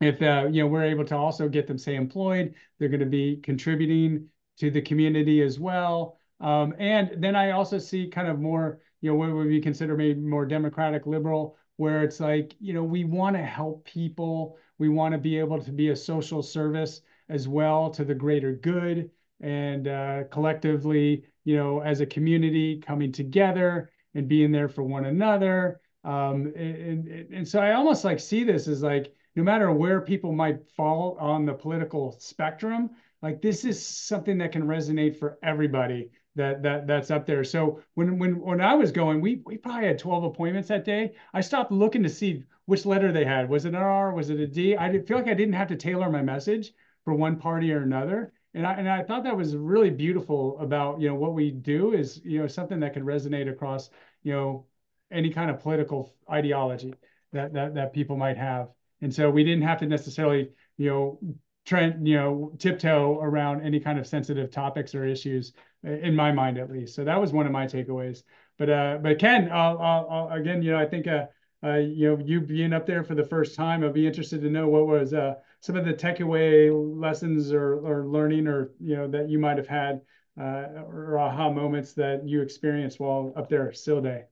[0.00, 3.06] if uh, you know we're able to also get them say employed, they're going to
[3.06, 4.28] be contributing
[4.58, 6.18] to the community as well.
[6.40, 9.96] Um, and then I also see kind of more, you know, what would be considered
[9.96, 14.56] maybe more democratic liberal, where it's like, you know, we want to help people.
[14.78, 18.52] We want to be able to be a social service as well to the greater
[18.52, 19.10] good
[19.40, 25.06] and uh, collectively, you know, as a community coming together and being there for one
[25.06, 25.80] another.
[26.04, 30.00] Um, and, and, and so I almost like see this as like, no matter where
[30.00, 35.38] people might fall on the political spectrum, like this is something that can resonate for
[35.42, 37.42] everybody that that that's up there.
[37.44, 41.14] So when when when I was going, we we probably had 12 appointments that day.
[41.34, 43.48] I stopped looking to see which letter they had.
[43.48, 44.12] Was it an R?
[44.14, 44.76] Was it a D?
[44.76, 46.72] I feel like I didn't have to tailor my message
[47.04, 48.32] for one party or another.
[48.54, 51.92] And I and I thought that was really beautiful about you know what we do
[51.92, 53.90] is you know something that can resonate across
[54.22, 54.66] you know
[55.10, 56.94] any kind of political ideology
[57.32, 58.68] that that that people might have.
[59.02, 61.18] And so we didn't have to necessarily you know
[61.66, 65.52] trend, you know, tiptoe around any kind of sensitive topics or issues,
[65.82, 66.94] in my mind at least.
[66.94, 68.22] So that was one of my takeaways.
[68.58, 71.26] But uh, but Ken, I'll, I'll, I'll, again, you know, I think uh,
[71.62, 74.50] uh, you know, you being up there for the first time, I'd be interested to
[74.50, 79.08] know what was uh, some of the takeaway lessons or or learning or you know
[79.08, 80.00] that you might have had
[80.40, 84.24] uh, or aha moments that you experienced while up there CIL Day.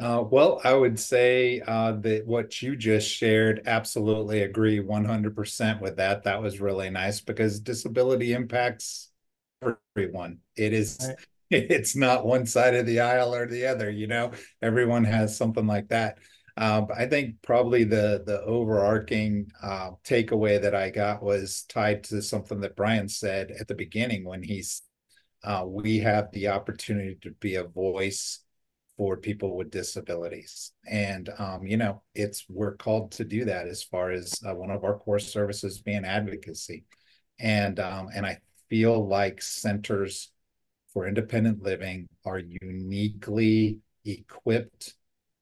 [0.00, 5.96] Uh, well, I would say uh, that what you just shared, absolutely agree 100% with
[5.96, 6.24] that.
[6.24, 9.12] That was really nice because disability impacts
[9.96, 10.38] everyone.
[10.56, 11.16] It is, right.
[11.50, 15.66] it's not one side of the aisle or the other, you know, everyone has something
[15.66, 16.18] like that.
[16.56, 22.22] Uh, I think probably the the overarching uh, takeaway that I got was tied to
[22.22, 24.82] something that Brian said at the beginning when he's,
[25.42, 28.43] uh, we have the opportunity to be a voice
[28.96, 30.72] for people with disabilities.
[30.88, 34.70] And, um, you know, it's we're called to do that as far as uh, one
[34.70, 36.84] of our core services being advocacy.
[37.40, 38.38] And, um, and I
[38.68, 40.30] feel like centers
[40.92, 44.94] for independent living are uniquely equipped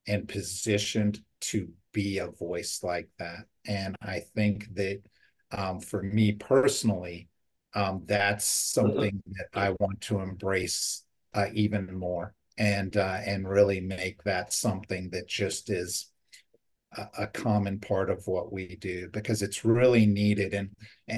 [0.06, 3.44] and positioned to be a voice like that.
[3.66, 5.02] And I think that
[5.50, 7.28] um, for me personally,
[7.74, 13.80] um, that's something that I want to embrace uh, even more and uh, and really
[13.80, 16.10] make that something that just is
[16.96, 20.54] a, a, common part of what we do because it's really needed.
[20.54, 20.70] And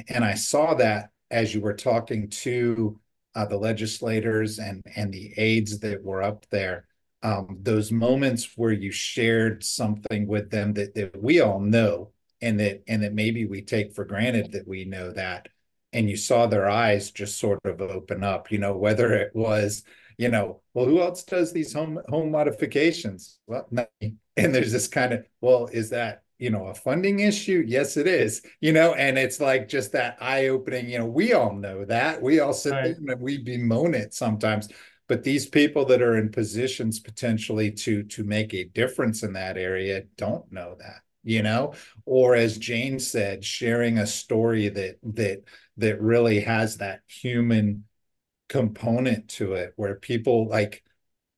[0.09, 3.01] and I saw that as you were talking to
[3.35, 6.87] uh, the legislators and and the aides that were up there
[7.25, 12.11] um, those moments where you shared something with them that, that we all know
[12.43, 15.49] and that and that maybe we take for granted that we know that
[15.95, 19.85] and you saw their eyes just sort of open up you know whether it was
[20.19, 23.39] you know well who else does these home home modifications?
[23.47, 24.19] Well nothing.
[24.37, 27.65] and there's this kind of well is that you know a funding issue?
[27.67, 31.33] Yes it is you know and it's like just that eye opening you know we
[31.33, 32.21] all know that.
[32.21, 32.95] We all sit right.
[33.01, 34.69] there and we bemoan it sometimes.
[35.07, 39.59] But these people that are in positions potentially to to make a difference in that
[39.59, 41.75] area don't know that you know?
[42.05, 45.43] Or as jane said sharing a story that that
[45.79, 47.85] that really has that human
[48.49, 50.83] component to it where people like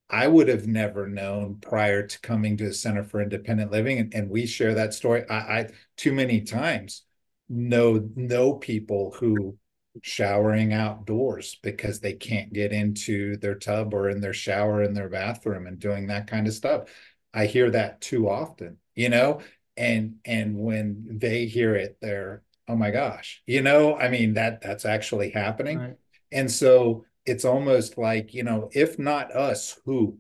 [0.09, 4.15] I would have never known prior to coming to the Center for Independent Living, and,
[4.15, 5.29] and we share that story.
[5.29, 7.03] I, I too many times
[7.49, 9.59] know know people who
[10.03, 15.09] showering outdoors because they can't get into their tub or in their shower in their
[15.09, 16.89] bathroom and doing that kind of stuff.
[17.33, 19.41] I hear that too often, you know,
[19.77, 24.61] and and when they hear it, they're oh my gosh, you know, I mean that
[24.61, 25.97] that's actually happening, right.
[26.37, 30.19] And so it's almost like you know, if not us, who?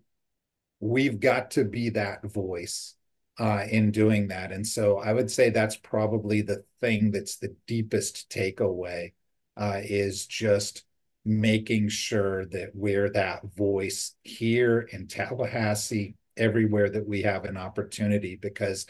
[0.80, 2.94] We've got to be that voice
[3.38, 7.54] uh, in doing that, and so I would say that's probably the thing that's the
[7.66, 9.12] deepest takeaway
[9.56, 10.84] uh, is just
[11.24, 18.36] making sure that we're that voice here in Tallahassee, everywhere that we have an opportunity,
[18.36, 18.86] because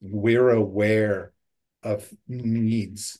[0.00, 1.32] we're aware
[1.82, 3.18] of needs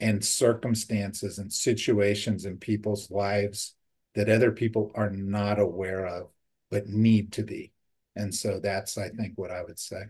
[0.00, 3.74] and circumstances and situations in people's lives
[4.14, 6.28] that other people are not aware of
[6.70, 7.72] but need to be
[8.16, 10.02] and so that's i think what i would say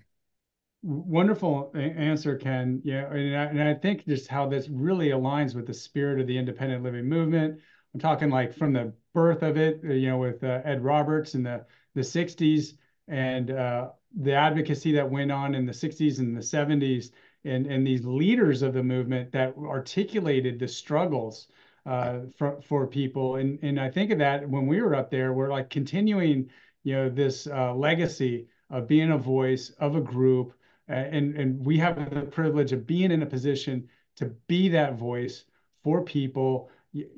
[0.83, 2.81] Wonderful answer, Ken.
[2.85, 6.29] Yeah, and I, and I think just how this really aligns with the spirit of
[6.29, 7.59] the independent living movement.
[7.93, 11.35] I'm talking like from the birth of it, uh, you know, with uh, Ed Roberts
[11.35, 12.75] in the the 60s
[13.09, 13.89] and uh,
[14.21, 17.11] the advocacy that went on in the 60s and the 70s,
[17.45, 21.49] and and these leaders of the movement that articulated the struggles
[21.87, 23.37] uh, for for people.
[23.37, 26.51] And and I think of that when we were up there, we're like continuing,
[26.85, 30.55] you know, this uh, legacy of being a voice of a group
[30.89, 35.45] and and we have the privilege of being in a position to be that voice
[35.85, 36.71] for people.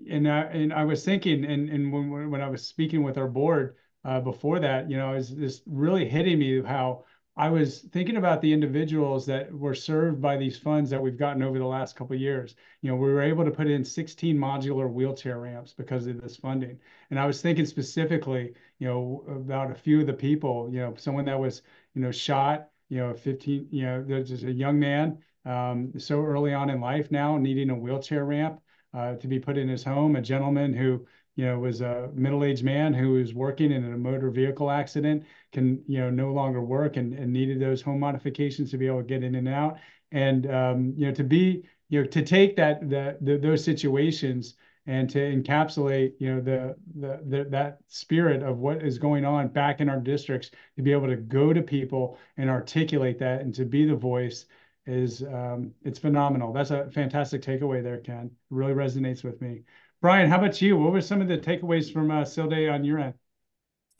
[0.08, 3.28] And I and I was thinking, and and when when I was speaking with our
[3.28, 7.04] board uh, before that, you know, is just really hitting me how
[7.36, 11.42] I was thinking about the individuals that were served by these funds that we've gotten
[11.42, 12.54] over the last couple of years.
[12.82, 16.36] You know, we were able to put in 16 modular wheelchair ramps because of this
[16.36, 16.78] funding.
[17.10, 20.94] And I was thinking specifically, you know, about a few of the people, you know,
[20.96, 21.62] someone that was,
[21.94, 26.20] you know, shot you know, 15, you know, there's just a young man um, so
[26.22, 28.60] early on in life now needing a wheelchair ramp
[28.92, 31.06] uh, to be put in his home, a gentleman who,
[31.36, 35.82] you know, was a middle-aged man who was working in a motor vehicle accident, can,
[35.86, 39.04] you know, no longer work and, and needed those home modifications to be able to
[39.04, 39.78] get in and out.
[40.12, 44.54] And, um, you know, to be, you know, to take that, the, the those situations
[44.86, 49.46] and to encapsulate you know the, the, the that spirit of what is going on
[49.48, 53.54] back in our districts to be able to go to people and articulate that and
[53.54, 54.46] to be the voice
[54.86, 56.52] is um, it's phenomenal.
[56.52, 58.26] That's a fantastic takeaway there ken.
[58.26, 59.62] It really resonates with me
[60.00, 62.98] brian how about you what were some of the takeaways from uh, day on your
[62.98, 63.14] end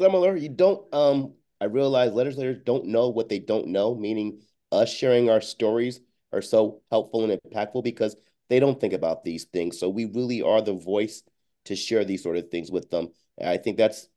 [0.01, 4.41] similar you don't um i realize legislators don't know what they don't know meaning
[4.73, 6.01] us sharing our stories
[6.33, 8.17] are so helpful and impactful because
[8.49, 9.79] they don't think about these things.
[9.79, 11.23] So we really are the voice
[11.67, 13.09] to share these sort of things with them.
[13.39, 14.09] And I think that's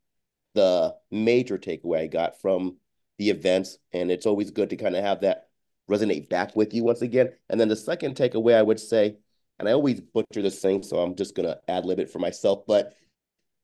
[0.55, 2.77] the major takeaway I got from
[3.17, 3.77] the events.
[3.91, 5.47] And it's always good to kind of have that
[5.89, 7.29] resonate back with you once again.
[7.49, 9.17] And then the second takeaway I would say,
[9.64, 12.66] and I always butcher this thing, so I'm just gonna ad lib it for myself,
[12.68, 12.93] but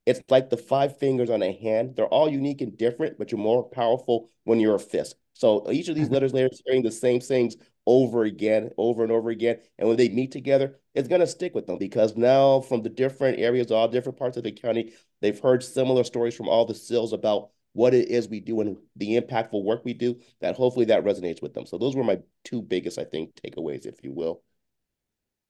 [0.05, 1.95] it's like the five fingers on a hand.
[1.95, 5.15] They're all unique and different, but you're more powerful when you're a fist.
[5.33, 6.15] So each of these mm-hmm.
[6.15, 9.57] letters layers saying the same things over again, over and over again.
[9.77, 12.89] And when they meet together, it's going to stick with them because now from the
[12.89, 16.73] different areas, all different parts of the county, they've heard similar stories from all the
[16.73, 20.85] CILs about what it is we do and the impactful work we do that hopefully
[20.85, 21.65] that resonates with them.
[21.65, 24.41] So those were my two biggest, I think, takeaways, if you will.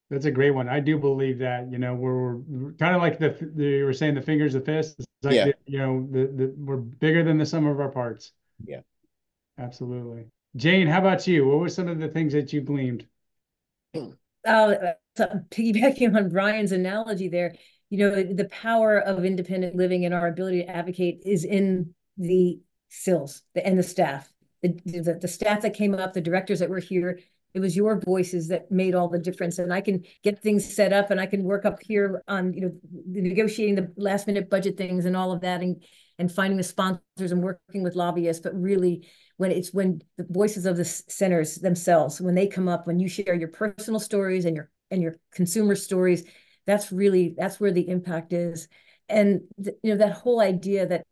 [0.09, 0.67] That's a great one.
[0.67, 3.93] I do believe that, you know, we're, we're kind of like the, the, you were
[3.93, 5.45] saying the fingers, the fists, like yeah.
[5.45, 8.31] The, you know, the, the, we're bigger than the sum of our parts.
[8.65, 8.81] Yeah.
[9.59, 10.25] Absolutely.
[10.55, 11.47] Jane, how about you?
[11.47, 13.05] What were some of the things that you gleaned?
[14.47, 17.53] Uh, so piggybacking on Brian's analogy there,
[17.89, 22.57] you know, the power of independent living and our ability to advocate is in the
[22.89, 24.31] CILs and the staff.
[24.61, 27.19] The, the, the staff that came up, the directors that were here,
[27.53, 30.93] it was your voices that made all the difference and i can get things set
[30.93, 32.71] up and i can work up here on you know
[33.07, 35.83] negotiating the last minute budget things and all of that and
[36.19, 39.07] and finding the sponsors and working with lobbyists, but really
[39.37, 43.07] when it's when the voices of the centers themselves, when they come up, when you
[43.07, 46.25] share your personal stories and your and your consumer stories,
[46.67, 48.67] that's really that's where the impact is.
[49.07, 51.05] And you know that whole idea that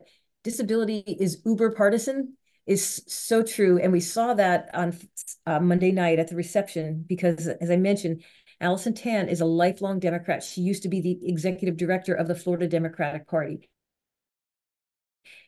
[0.43, 2.35] disability is uber partisan
[2.68, 3.80] is so true.
[3.80, 4.98] And we saw that on
[5.45, 8.23] uh, Monday night at the reception because, as I mentioned,
[8.60, 10.44] Allison Tant is a lifelong Democrat.
[10.44, 13.69] She used to be the executive director of the Florida Democratic Party.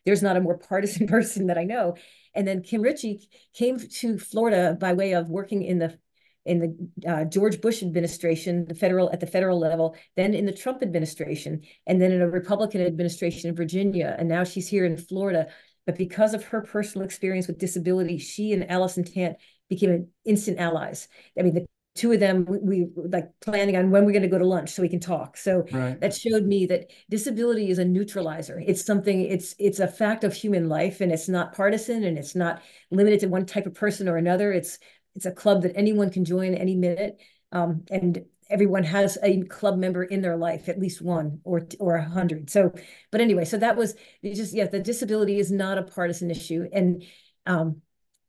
[0.05, 1.95] There's not a more partisan person that I know.
[2.33, 5.97] And then Kim Ritchie came to Florida by way of working in the
[6.45, 6.59] in
[7.03, 10.81] the uh, George Bush administration, the federal at the federal level, then in the Trump
[10.81, 15.47] administration, and then in a Republican administration in Virginia, and now she's here in Florida.
[15.89, 19.37] But because of her personal experience with disability, she and Allison Tant
[19.69, 21.07] became instant allies.
[21.35, 24.27] I mean, the two of them we, we like planning on when we're going to
[24.27, 25.99] go to lunch so we can talk so right.
[25.99, 30.31] that showed me that disability is a neutralizer it's something it's it's a fact of
[30.31, 32.61] human life and it's not partisan and it's not
[32.91, 34.77] limited to one type of person or another it's
[35.15, 37.19] it's a club that anyone can join any minute
[37.51, 41.95] um, and everyone has a club member in their life at least one or or
[41.95, 42.49] a hundred.
[42.49, 42.73] So
[43.11, 46.67] but anyway so that was just yeah the disability is not a partisan issue.
[46.73, 47.03] And
[47.45, 47.81] um,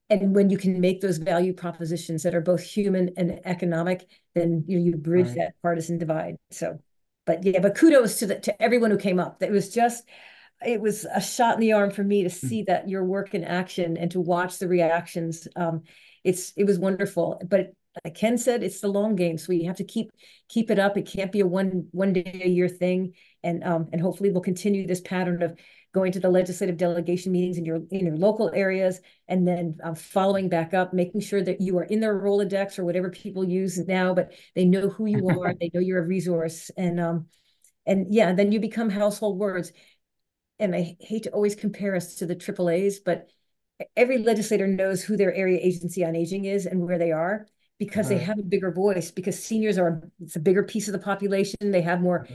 [0.09, 4.65] and when you can make those value propositions that are both human and economic then
[4.67, 5.37] you you bridge right.
[5.37, 6.37] that partisan divide.
[6.51, 6.79] So
[7.27, 9.43] but yeah but kudos to the to everyone who came up.
[9.43, 10.09] It was just
[10.67, 12.47] it was a shot in the arm for me to hmm.
[12.47, 15.83] see that your work in action and to watch the reactions um,
[16.25, 17.41] it's it was wonderful.
[17.47, 17.73] But
[18.05, 20.11] like ken said it's the long game so we have to keep
[20.51, 20.97] keep it up.
[20.97, 23.15] It can't be a one one day a year thing.
[23.43, 25.59] And um and hopefully we'll continue this pattern of
[25.93, 29.95] going to the legislative delegation meetings in your in your local areas, and then um,
[29.95, 33.79] following back up, making sure that you are in their Rolodex or whatever people use
[33.89, 37.27] now, but they know who you are, they know you're a resource, and um,
[37.87, 39.73] and yeah, then you become household words.
[40.59, 43.29] And I hate to always compare us to the AAA's, but
[43.97, 47.47] every legislator knows who their area agency on aging is and where they are
[47.81, 48.19] because right.
[48.19, 51.57] they have a bigger voice because seniors are it's a bigger piece of the population
[51.61, 52.29] they have more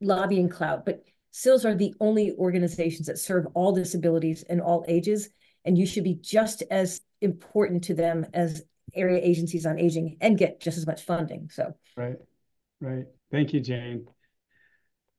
[0.00, 5.28] lobbying clout but CILs are the only organizations that serve all disabilities and all ages,
[5.64, 8.62] and you should be just as important to them as
[8.94, 11.48] area agencies on aging and get just as much funding.
[11.50, 12.16] So right,
[12.80, 13.04] right.
[13.30, 14.06] Thank you, Jane.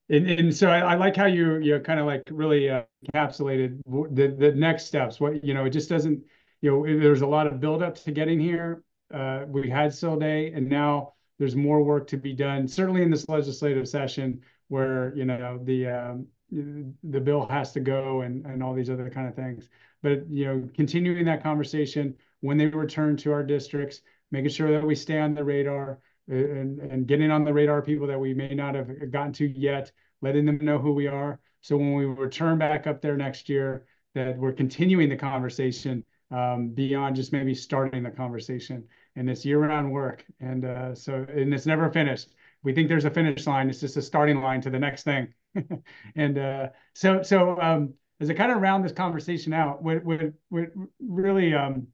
[0.09, 2.83] And, and so I, I like how you you kind of like really uh,
[3.13, 5.19] encapsulated the the next steps.
[5.19, 6.21] What you know, it just doesn't
[6.59, 8.83] you know there's a lot of buildup to getting here.
[9.13, 12.67] Uh, we had CIL Day, and now there's more work to be done.
[12.67, 18.21] Certainly in this legislative session, where you know the um, the bill has to go
[18.21, 19.69] and and all these other kind of things.
[20.01, 24.01] But you know, continuing that conversation when they return to our districts,
[24.31, 25.99] making sure that we stay on the radar
[26.31, 29.47] uh, and and getting on the radar people that we may not have gotten to
[29.47, 31.39] yet, letting them know who we are.
[31.61, 33.85] So when we return back up there next year,
[34.15, 38.83] that we're continuing the conversation um, beyond just maybe starting the conversation.
[39.15, 42.29] And it's year-round work, and uh, so and it's never finished
[42.63, 43.69] we think there's a finish line.
[43.69, 45.33] It's just a starting line to the next thing.
[46.15, 50.21] and uh, so, so um, as I kind of round this conversation out, what, what,
[50.49, 50.65] what
[50.99, 51.87] really, um,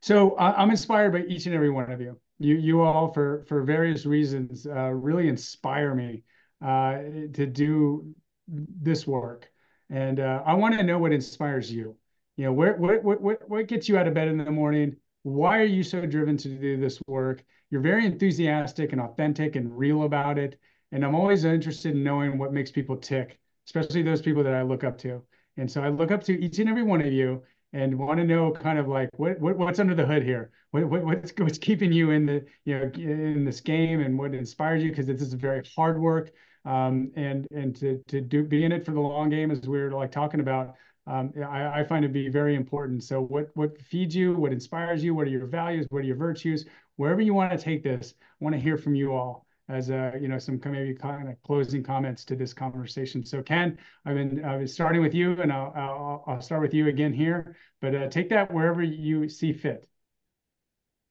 [0.00, 2.20] so I'm inspired by each and every one of you.
[2.38, 6.22] You, you all, for for various reasons, uh, really inspire me
[6.64, 6.98] uh,
[7.32, 8.14] to do
[8.46, 9.50] this work.
[9.90, 11.96] And uh, I want to know what inspires you.
[12.36, 14.98] You know, what what what what gets you out of bed in the morning?
[15.28, 17.44] Why are you so driven to do this work?
[17.70, 20.58] you're very enthusiastic and authentic and real about it.
[20.92, 24.62] And I'm always interested in knowing what makes people tick, especially those people that I
[24.62, 25.22] look up to.
[25.56, 27.42] And so I look up to each and every one of you
[27.74, 30.88] and want to know kind of like what, what what's under the hood here what,
[30.88, 34.82] what what's what's keeping you in the you know in this game and what inspires
[34.82, 36.30] you because this is very hard work
[36.64, 39.78] um, and and to to do be in it for the long game as we
[39.78, 40.76] are like talking about
[41.08, 43.02] um, I, I, find it to be very important.
[43.02, 46.16] So what what feeds you, what inspires you, what are your values, what are your
[46.16, 46.66] virtues,
[46.96, 50.14] wherever you want to take this, I want to hear from you all as a,
[50.20, 53.24] you know, some maybe kind of closing comments to this conversation.
[53.24, 56.74] So Ken, I've been, I've been starting with you and I'll, I'll, I'll start with
[56.74, 59.88] you again here, but uh, take that wherever you see fit.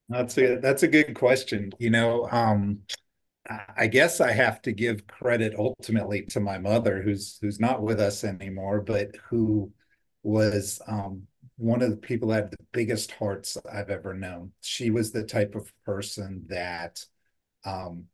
[0.10, 1.72] That's a, that's a good question.
[1.80, 2.80] You know, um,
[3.78, 7.99] I guess I have to give credit ultimately to my mother, who's who's not with
[7.99, 9.72] us anymore, but who
[10.23, 11.23] was um,
[11.57, 14.52] one of the people that had the biggest hearts I've ever known.
[14.61, 17.03] She was the type of person that
[17.65, 18.06] um,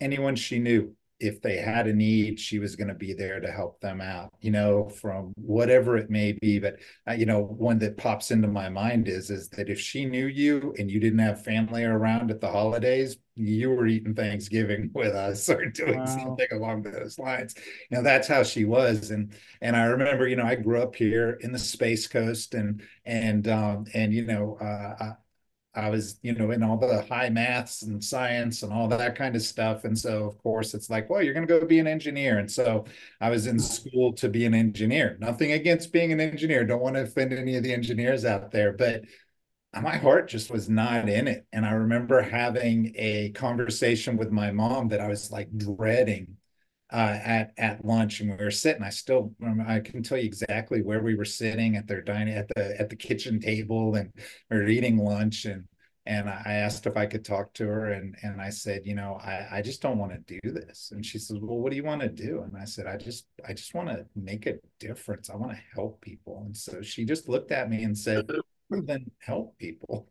[0.00, 3.50] anyone she knew, if they had a need, she was going to be there to
[3.50, 6.58] help them out, you know, from whatever it may be.
[6.58, 10.04] But uh, you know, one that pops into my mind is is that if she
[10.04, 14.90] knew you and you didn't have family around at the holidays, you were eating Thanksgiving
[14.94, 16.06] with us or doing wow.
[16.06, 17.54] something along those lines.
[17.90, 19.12] You know, that's how she was.
[19.12, 22.82] And and I remember, you know, I grew up here in the Space Coast, and
[23.06, 25.14] and um and you know, uh,
[25.74, 29.34] I was, you know, in all the high maths and science and all that kind
[29.34, 29.84] of stuff.
[29.84, 32.38] And so, of course, it's like, well, you're going to go be an engineer.
[32.38, 32.84] And so
[33.20, 35.16] I was in school to be an engineer.
[35.18, 36.64] Nothing against being an engineer.
[36.64, 39.02] Don't want to offend any of the engineers out there, but
[39.80, 41.46] my heart just was not in it.
[41.52, 46.36] And I remember having a conversation with my mom that I was like dreading
[46.92, 48.82] uh, at at lunch, and we were sitting.
[48.82, 49.34] I still
[49.66, 52.90] I can tell you exactly where we were sitting at their dining at the at
[52.90, 54.12] the kitchen table, and
[54.50, 55.44] we are eating lunch.
[55.46, 55.64] And
[56.04, 59.18] and I asked if I could talk to her, and and I said, you know,
[59.22, 60.90] I I just don't want to do this.
[60.92, 62.42] And she says, well, what do you want to do?
[62.42, 65.30] And I said, I just I just want to make a difference.
[65.30, 66.42] I want to help people.
[66.44, 68.28] And so she just looked at me and said,
[68.70, 70.08] then help people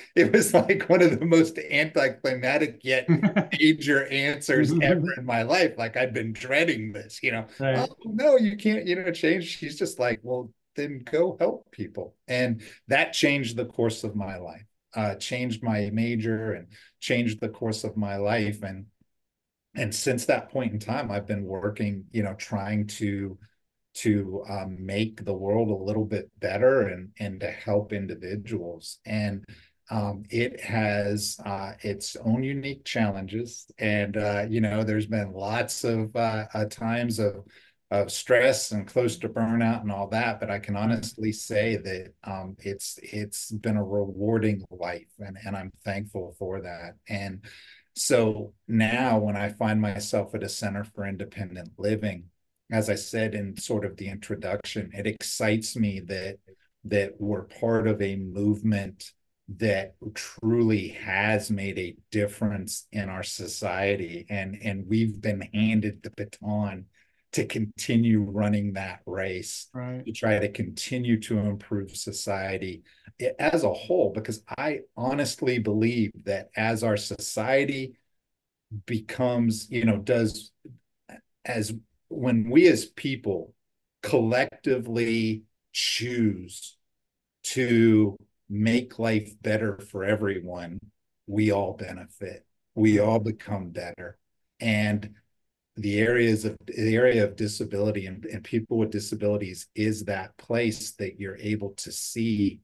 [0.14, 3.06] it was like one of the most anticlimactic yet
[3.52, 5.74] major answers ever in my life.
[5.76, 7.46] Like I'd been dreading this, you know.
[7.58, 7.78] Right.
[7.78, 9.44] Oh no, you can't, you know, change.
[9.44, 12.14] She's just like, well, then go help people.
[12.28, 14.64] And that changed the course of my life,
[14.94, 16.68] uh, changed my major and
[17.00, 18.62] changed the course of my life.
[18.62, 18.86] And
[19.74, 23.38] and since that point in time, I've been working, you know, trying to
[23.94, 29.44] to um, make the world a little bit better and and to help individuals and
[29.92, 35.84] um, it has uh, its own unique challenges, and uh, you know, there's been lots
[35.84, 37.44] of uh, uh, times of
[37.90, 40.40] of stress and close to burnout and all that.
[40.40, 45.54] But I can honestly say that um, it's it's been a rewarding life, and and
[45.54, 46.94] I'm thankful for that.
[47.06, 47.44] And
[47.94, 52.30] so now, when I find myself at a center for independent living,
[52.70, 56.38] as I said in sort of the introduction, it excites me that
[56.84, 59.12] that we're part of a movement
[59.58, 66.10] that truly has made a difference in our society and and we've been handed the
[66.10, 66.84] baton
[67.32, 70.04] to continue running that race right.
[70.04, 72.82] to try to continue to improve society
[73.38, 77.94] as a whole because i honestly believe that as our society
[78.86, 80.52] becomes you know does
[81.44, 81.74] as
[82.08, 83.54] when we as people
[84.02, 85.42] collectively
[85.72, 86.76] choose
[87.42, 88.16] to
[88.52, 90.78] make life better for everyone,
[91.26, 92.44] we all benefit.
[92.74, 94.18] We all become better.
[94.60, 95.14] And
[95.76, 100.92] the areas of the area of disability and, and people with disabilities is that place
[100.92, 102.60] that you're able to see,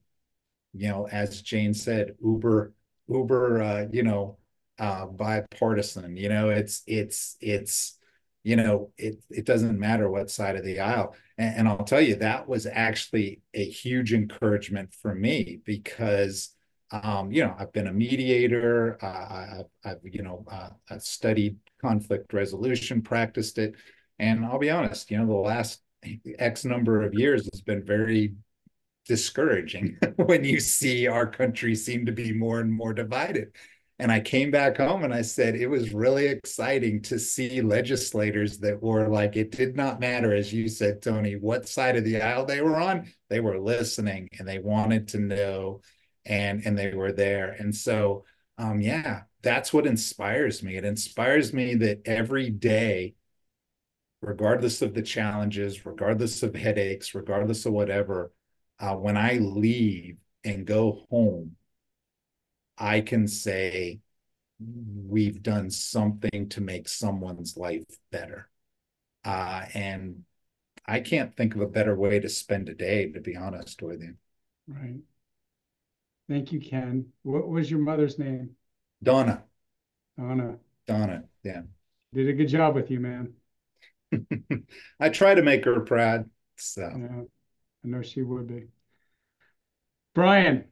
[0.73, 2.73] you know, as Jane said, uber,
[3.07, 4.37] uber, uh, you know,
[4.77, 7.98] uh, bipartisan, you know, it's, it's, it's,
[8.43, 11.15] you know, it, it doesn't matter what side of the aisle.
[11.37, 16.55] And, and I'll tell you, that was actually a huge encouragement for me because,
[16.91, 18.97] um, you know, I've been a mediator.
[19.03, 23.75] Uh, I've, I've, you know, uh, I've studied conflict resolution, practiced it.
[24.19, 25.81] And I'll be honest, you know, the last
[26.37, 28.35] X number of years has been very
[29.05, 33.51] discouraging when you see our country seem to be more and more divided.
[33.99, 38.57] And I came back home and I said it was really exciting to see legislators
[38.59, 42.21] that were like, it did not matter, as you said, Tony, what side of the
[42.21, 45.81] aisle they were on, they were listening and they wanted to know
[46.25, 47.51] and and they were there.
[47.59, 48.23] And so
[48.57, 50.75] um, yeah, that's what inspires me.
[50.75, 53.15] It inspires me that every day,
[54.21, 58.33] regardless of the challenges, regardless of headaches, regardless of whatever,
[58.79, 61.55] uh, when I leave and go home,
[62.79, 63.99] I can say
[64.59, 68.49] we've done something to make someone's life better.
[69.23, 70.23] Uh, and
[70.85, 74.01] I can't think of a better way to spend a day, to be honest with
[74.01, 74.15] you.
[74.67, 74.99] Right.
[76.29, 77.07] Thank you, Ken.
[77.23, 78.51] What was your mother's name?
[79.01, 79.43] Donna.
[80.17, 80.57] Donna.
[80.87, 81.61] Donna, yeah.
[82.13, 83.33] Did a good job with you, man.
[84.99, 86.29] I try to make her proud.
[86.55, 87.21] So yeah,
[87.83, 88.67] I know she would be.
[90.13, 90.65] Brian,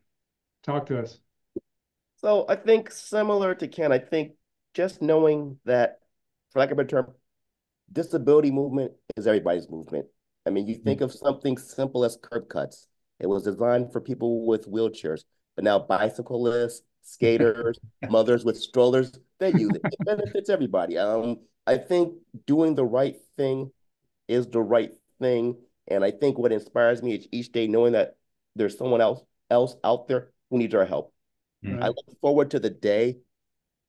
[0.63, 1.19] talk to us.
[2.17, 4.33] So I think similar to Ken, I think
[4.73, 5.99] just knowing that,
[6.51, 7.13] for lack of a better term,
[7.91, 10.07] disability movement is everybody's movement.
[10.45, 10.83] I mean, you mm-hmm.
[10.83, 12.87] think of something simple as curb cuts.
[13.19, 15.23] It was designed for people with wheelchairs,
[15.55, 17.79] but now bicyclists, skaters,
[18.09, 19.81] mothers with strollers, they use it.
[19.83, 20.97] It benefits everybody.
[20.97, 22.13] Um, I think
[22.45, 23.71] doing the right thing
[24.27, 25.57] is the right thing.
[25.87, 28.15] And I think what inspires me is each day knowing that
[28.55, 31.13] there's someone else else out there who needs our help.
[31.65, 31.83] Mm-hmm.
[31.83, 33.17] I look forward to the day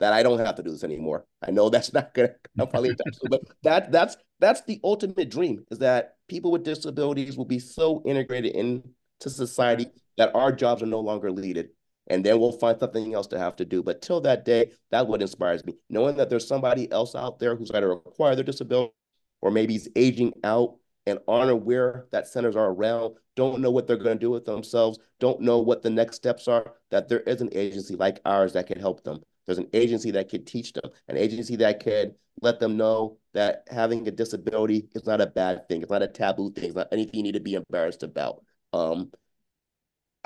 [0.01, 1.27] that I don't have to do this anymore.
[1.43, 2.95] I know that's not gonna come probably
[3.29, 8.03] but that that's that's the ultimate dream is that people with disabilities will be so
[8.07, 8.83] integrated into
[9.31, 9.87] society
[10.17, 11.71] that our jobs are no longer needed.
[12.11, 13.83] And then we'll find something else to have to do.
[13.83, 15.75] But till that day, that's what inspires me.
[15.91, 18.95] Knowing that there's somebody else out there who's either acquired their disability
[19.43, 20.77] or maybe he's aging out
[21.09, 24.45] and aren't aware that centers are around, don't know what they're going to do with
[24.45, 28.53] themselves, don't know what the next steps are, that there is an agency like ours
[28.53, 29.21] that can help them.
[29.47, 33.65] There's an agency that could teach them, an agency that could let them know that
[33.71, 35.83] having a disability is not a bad thing.
[35.83, 36.65] It's not a taboo thing.
[36.65, 38.45] It's not anything you need to be embarrassed about.
[38.73, 39.11] Um,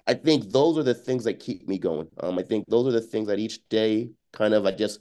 [0.06, 2.08] I think those are the things that keep me going.
[2.18, 5.00] Um, I think those are the things that each day kind of I just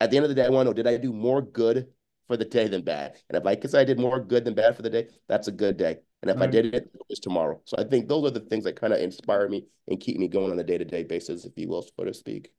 [0.00, 1.88] at the end of the day I want to know did I do more good
[2.26, 3.16] for the day than bad?
[3.28, 5.52] And if I guess I did more good than bad for the day, that's a
[5.52, 5.98] good day.
[6.22, 6.48] And if right.
[6.48, 7.60] I did it, it was tomorrow.
[7.64, 10.28] So I think those are the things that kind of inspire me and keep me
[10.28, 12.50] going on a day to day basis, if you will, so to speak.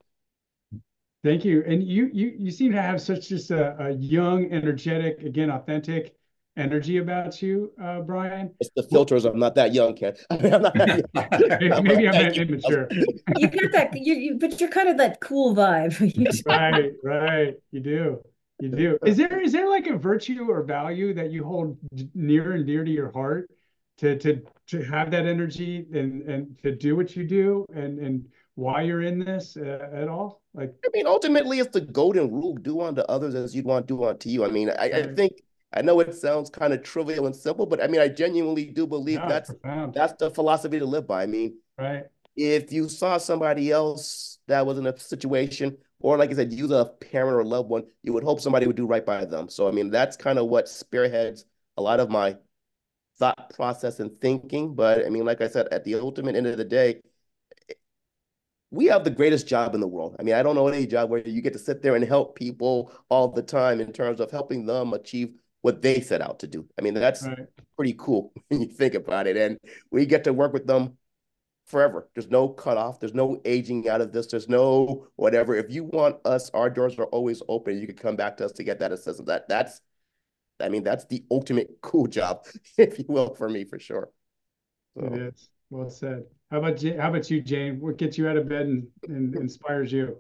[1.24, 1.64] Thank you.
[1.66, 6.16] And you you you seem to have such just a, a young, energetic, again, authentic
[6.58, 8.52] energy about you, uh, Brian.
[8.60, 9.26] It's the filters.
[9.26, 10.14] I'm not that young, Ken.
[10.30, 11.02] I mean, I'm not young.
[11.84, 12.88] Maybe I'm immature.
[13.38, 16.46] you get that, you, you, but you're kind of that cool vibe.
[16.46, 17.54] right, right.
[17.72, 18.22] You do.
[18.60, 18.98] You do.
[19.06, 21.78] Is there is there like a virtue or value that you hold
[22.14, 23.50] near and dear to your heart
[23.98, 28.26] to to to have that energy and and to do what you do and and
[28.56, 30.42] why you're in this uh, at all?
[30.54, 33.94] Like, I mean, ultimately, it's the golden rule: do unto others as you'd want to
[33.94, 34.46] do unto you.
[34.46, 35.34] I mean, I, I think
[35.74, 38.88] I know it sounds kind of trivial and simple, but I mean, I genuinely do
[38.88, 39.94] believe yeah, that's profound.
[39.94, 41.24] that's the philosophy to live by.
[41.24, 42.06] I mean, right.
[42.38, 46.72] If you saw somebody else that was in a situation, or like I said, use
[46.72, 49.50] a parent or a loved one, you would hope somebody would do right by them.
[49.50, 51.46] So I mean, that's kind of what spearheads
[51.78, 52.38] a lot of my
[53.18, 54.76] thought process and thinking.
[54.76, 57.02] But I mean, like I said, at the ultimate end of the day,
[58.72, 60.16] we have the greatest job in the world.
[60.20, 62.36] I mean, I don't know any job where you get to sit there and help
[62.36, 66.48] people all the time in terms of helping them achieve what they set out to
[66.48, 66.68] do.
[66.78, 67.48] I mean, that's right.
[67.76, 69.38] pretty cool when you think about it.
[69.38, 69.58] And
[69.92, 70.98] we get to work with them
[71.66, 72.10] forever.
[72.14, 73.00] There's no cutoff.
[73.00, 74.28] There's no aging out of this.
[74.28, 75.56] There's no whatever.
[75.56, 77.80] If you want us, our doors are always open.
[77.80, 79.28] You can come back to us to get that assistance.
[79.28, 79.82] That that's,
[80.60, 82.46] I mean, that's the ultimate cool job,
[82.78, 84.10] if you will, for me for sure.
[84.98, 85.06] So.
[85.06, 85.50] It is.
[85.70, 86.24] Well said.
[86.52, 87.80] How about how about you, Jane?
[87.80, 90.18] What gets you out of bed and, and inspires you?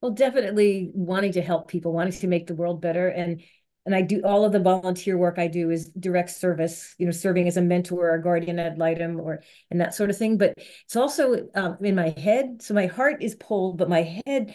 [0.00, 3.42] Well, definitely wanting to help people, wanting to make the world better, and
[3.84, 7.12] and I do all of the volunteer work I do is direct service, you know,
[7.12, 10.38] serving as a mentor or guardian ad litem or and that sort of thing.
[10.38, 10.54] But
[10.84, 12.62] it's also um, in my head.
[12.62, 14.54] So my heart is pulled, but my head,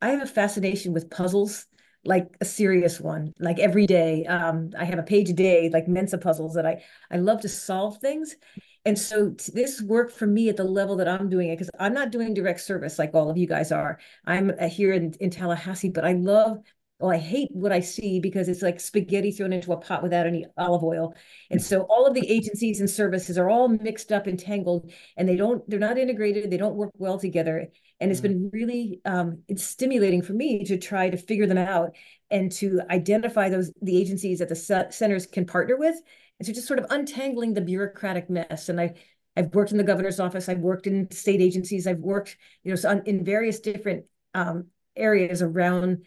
[0.00, 1.66] I have a fascination with puzzles,
[2.04, 4.24] like a serious one, like every day.
[4.24, 7.48] Um, I have a page a day, like Mensa puzzles that I I love to
[7.48, 8.36] solve things.
[8.84, 11.94] And so this worked for me at the level that I'm doing it because I'm
[11.94, 14.00] not doing direct service like all of you guys are.
[14.26, 16.58] I'm uh, here in, in Tallahassee, but I love
[17.02, 20.26] well, I hate what I see because it's like spaghetti thrown into a pot without
[20.26, 21.14] any olive oil.
[21.50, 25.28] And so all of the agencies and services are all mixed up and tangled and
[25.28, 26.50] they don't, they're not integrated.
[26.50, 27.68] They don't work well together.
[28.00, 31.94] And it's been really um, it's stimulating for me to try to figure them out
[32.30, 35.96] and to identify those, the agencies that the centers can partner with
[36.42, 38.68] and so just sort of untangling the bureaucratic mess.
[38.68, 38.94] And I,
[39.36, 40.48] I've worked in the governor's office.
[40.48, 41.86] I've worked in state agencies.
[41.86, 44.66] I've worked, you know, in various different um,
[44.96, 46.04] areas around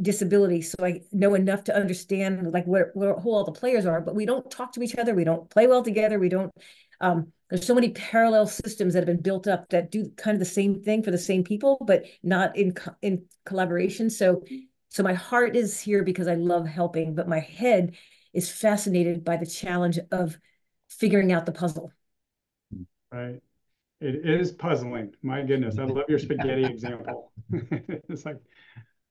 [0.00, 0.62] disability.
[0.62, 4.14] So I know enough to understand like where, where who all the players are, but
[4.14, 5.14] we don't talk to each other.
[5.14, 6.18] We don't play well together.
[6.18, 6.52] We don't,
[7.00, 10.38] um, there's so many parallel systems that have been built up that do kind of
[10.38, 14.08] the same thing for the same people, but not in, in collaboration.
[14.08, 14.42] So,
[14.88, 17.94] so my heart is here because I love helping, but my head
[18.32, 20.38] is fascinated by the challenge of
[20.88, 21.92] figuring out the puzzle.
[23.10, 23.40] Right.
[24.00, 25.12] It is puzzling.
[25.22, 25.78] My goodness.
[25.78, 27.32] I love your spaghetti example.
[27.52, 28.38] it's like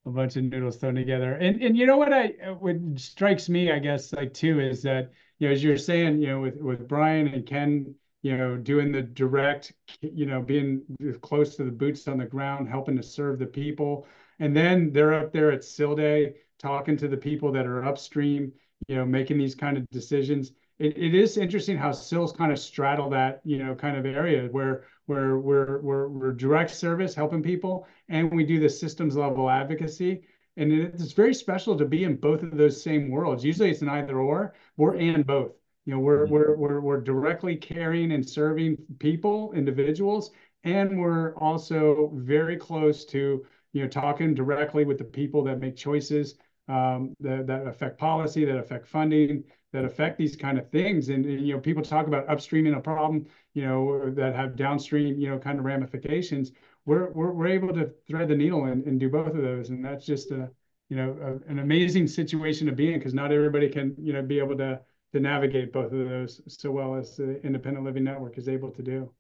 [0.06, 1.34] a bunch of noodles thrown together.
[1.34, 2.28] And and you know what I
[2.60, 6.28] what strikes me, I guess, like too, is that you know, as you're saying, you
[6.28, 10.84] know, with with Brian and Ken, you know, doing the direct, you know, being
[11.22, 14.08] close to the boots on the ground, helping to serve the people.
[14.40, 18.54] And then they're up there at CIL Day talking to the people that are upstream
[18.88, 20.52] you know, making these kind of decisions.
[20.82, 24.48] It, it is interesting how CILs kind of straddle that, you know, kind of area
[24.48, 29.48] where where we're, we're, we're direct service helping people and we do the systems level
[29.48, 30.24] advocacy.
[30.58, 33.44] And it's very special to be in both of those same worlds.
[33.44, 35.52] Usually it's an either or, we're and both.
[35.86, 36.34] You know, we're, mm-hmm.
[36.34, 40.32] we're, we're, we're directly caring and serving people, individuals,
[40.64, 45.76] and we're also very close to, you know, talking directly with the people that make
[45.76, 46.36] choices
[46.68, 51.10] um, that, that affect policy, that affect funding, that affect these kind of things.
[51.10, 55.20] And, and, you know, people talk about upstreaming a problem, you know, that have downstream,
[55.20, 56.52] you know, kind of ramifications.
[56.86, 59.70] we're, we're, we're able to thread the needle and, and do both of those.
[59.70, 60.50] And that's just a,
[60.90, 64.22] you know, a, an amazing situation to be in because not everybody can, you know,
[64.22, 64.82] be able to,
[65.14, 68.82] to navigate both of those so well as the independent living network is able to
[68.82, 69.12] do.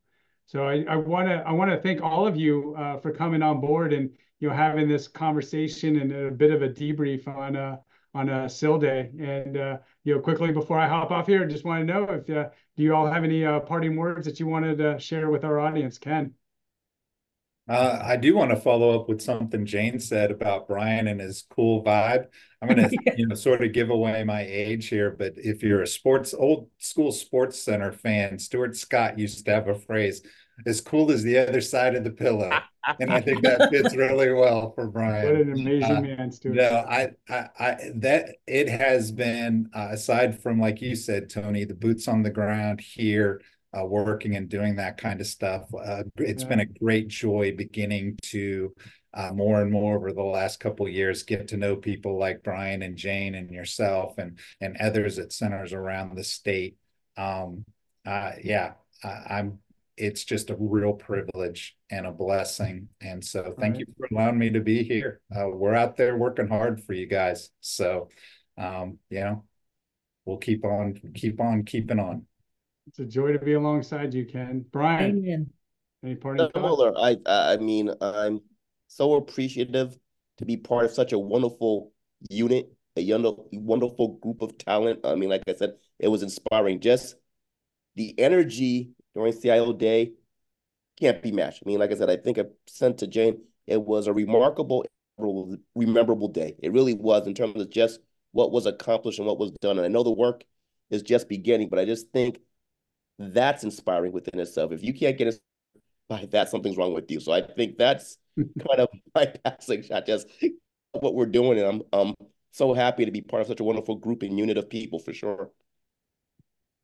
[0.52, 3.62] So I want to I want to thank all of you uh, for coming on
[3.62, 4.10] board and
[4.42, 7.78] you know having this conversation and a bit of a debrief on uh,
[8.14, 9.10] on a CIL day.
[9.20, 12.04] And uh, you know, quickly before I hop off here, I just want to know
[12.04, 15.30] if uh, do you all have any uh, parting words that you wanted to share
[15.30, 16.34] with our audience, Ken?
[17.68, 21.46] Uh, I do want to follow up with something Jane said about Brian and his
[21.50, 22.26] cool vibe.
[22.62, 25.84] I'm going to, you know, sort of give away my age here, but if you're
[25.84, 30.22] a sports old school sports center fan, Stuart Scott used to have a phrase,
[30.66, 32.52] "As cool as the other side of the pillow,"
[33.00, 35.26] and I think that fits really well for Brian.
[35.26, 36.56] What an amazing uh, man, Stuart.
[36.56, 41.66] No, I, I, I, that it has been uh, aside from like you said, Tony,
[41.66, 43.42] the boots on the ground here
[43.78, 45.64] uh, working and doing that kind of stuff.
[45.74, 46.50] Uh, it's yeah.
[46.50, 48.74] been a great joy beginning to
[49.14, 52.82] uh, more and more over the last couple years get to know people like Brian
[52.82, 56.78] and Jane and yourself and and others at centers around the state.
[57.18, 57.66] Um,
[58.06, 58.74] uh, yeah,
[59.04, 59.60] I, am
[60.02, 62.88] It's just a real privilege and a blessing.
[63.02, 63.82] And so, thank right.
[63.82, 65.22] you for allowing me to be here.
[65.34, 67.52] Uh, we're out there working hard for you guys.
[67.60, 68.10] So,
[68.58, 69.44] um, you know,
[70.26, 72.26] we'll keep on, keep on, keeping on.
[72.88, 74.66] It's a joy to be alongside you, Ken.
[74.72, 75.52] Brian, Amen.
[76.04, 76.94] any parting Similar.
[76.98, 78.42] I I mean, I'm
[78.88, 79.96] so appreciative
[80.40, 81.92] to be part of such a wonderful
[82.28, 83.06] unit, a
[83.54, 85.02] wonderful group of talent.
[85.04, 86.80] I mean, like I said, it was inspiring.
[86.80, 87.18] Just
[87.96, 90.14] the energy during CIL Day
[91.00, 91.64] can't be matched.
[91.66, 94.86] I mean, like I said, I think I sent to Jane, it was a remarkable,
[95.76, 96.56] rememberable day.
[96.60, 98.00] It really was in terms of just
[98.32, 99.78] what was accomplished and what was done.
[99.78, 100.44] And I know the work
[100.90, 102.40] is just beginning, but I just think
[103.18, 104.72] that's inspiring within itself.
[104.72, 105.34] If you can't get
[106.08, 107.20] by that, something's wrong with you.
[107.20, 110.28] So I think that's kind of my passing shot, just
[110.92, 111.60] what we're doing.
[111.60, 112.16] And I'm I'm
[112.52, 115.14] so happy to be part of such a wonderful group and unit of people for
[115.14, 115.52] sure.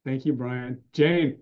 [0.06, 0.82] Thank you, Brian.
[0.94, 1.40] Jane.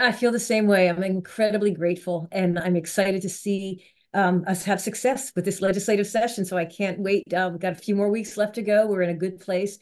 [0.00, 0.88] I feel the same way.
[0.88, 3.84] I'm incredibly grateful and I'm excited to see
[4.14, 6.44] um, us have success with this legislative session.
[6.44, 7.32] So I can't wait.
[7.32, 8.86] Uh, we've got a few more weeks left to go.
[8.86, 9.78] We're in a good place.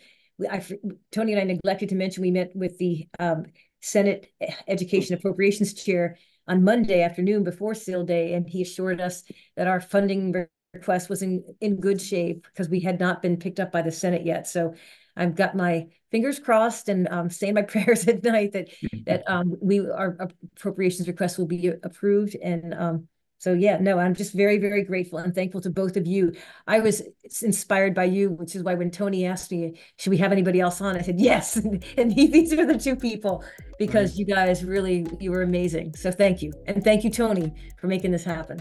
[0.48, 0.64] I,
[1.12, 3.46] Tony and I neglected to mention we met with the um,
[3.80, 4.32] Senate
[4.68, 9.24] Education Appropriations Chair on Monday afternoon before CIL Day, and he assured us
[9.56, 13.60] that our funding request was in, in good shape because we had not been picked
[13.60, 14.46] up by the Senate yet.
[14.46, 14.74] So
[15.20, 18.68] I've got my fingers crossed and um, saying my prayers at night that
[19.06, 20.16] that um, we our
[20.56, 23.08] appropriations request will be approved and um,
[23.40, 26.34] so yeah, no, I'm just very, very grateful and thankful to both of you.
[26.66, 27.00] I was
[27.40, 30.82] inspired by you, which is why when Tony asked me, should we have anybody else
[30.82, 30.94] on?
[30.94, 31.56] I said, yes.
[31.96, 33.42] And, these are the two people
[33.78, 35.94] because you guys really, you were amazing.
[35.94, 36.52] So thank you.
[36.66, 38.60] And thank you, Tony, for making this happen.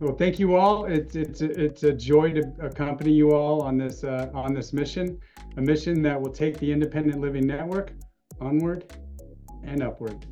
[0.00, 0.86] Well, thank you all.
[0.86, 5.18] It's it's it's a joy to accompany you all on this uh, on this mission,
[5.58, 7.92] a mission that will take the Independent Living Network
[8.40, 8.94] onward
[9.62, 10.24] and upward.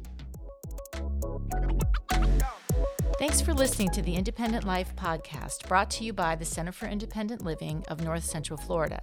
[3.19, 6.87] Thanks for listening to the Independent Life podcast brought to you by the Center for
[6.87, 9.03] Independent Living of North Central Florida.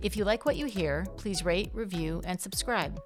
[0.00, 3.00] If you like what you hear, please rate, review, and subscribe.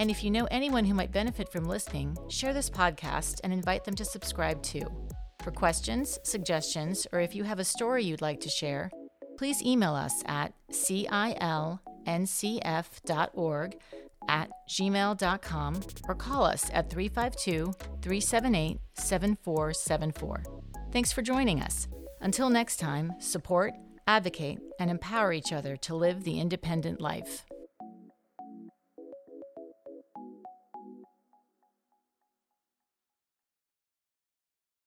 [0.00, 3.84] And if you know anyone who might benefit from listening, share this podcast and invite
[3.84, 4.86] them to subscribe too.
[5.42, 8.90] For questions, suggestions, or if you have a story you'd like to share,
[9.38, 10.96] please email us at cilncf.org
[14.28, 17.72] at gmail.com or call us at 352
[18.02, 20.42] 378 7474.
[20.92, 21.88] Thanks for joining us.
[22.20, 23.72] Until next time, support,
[24.06, 27.46] advocate, and empower each other to live the independent life.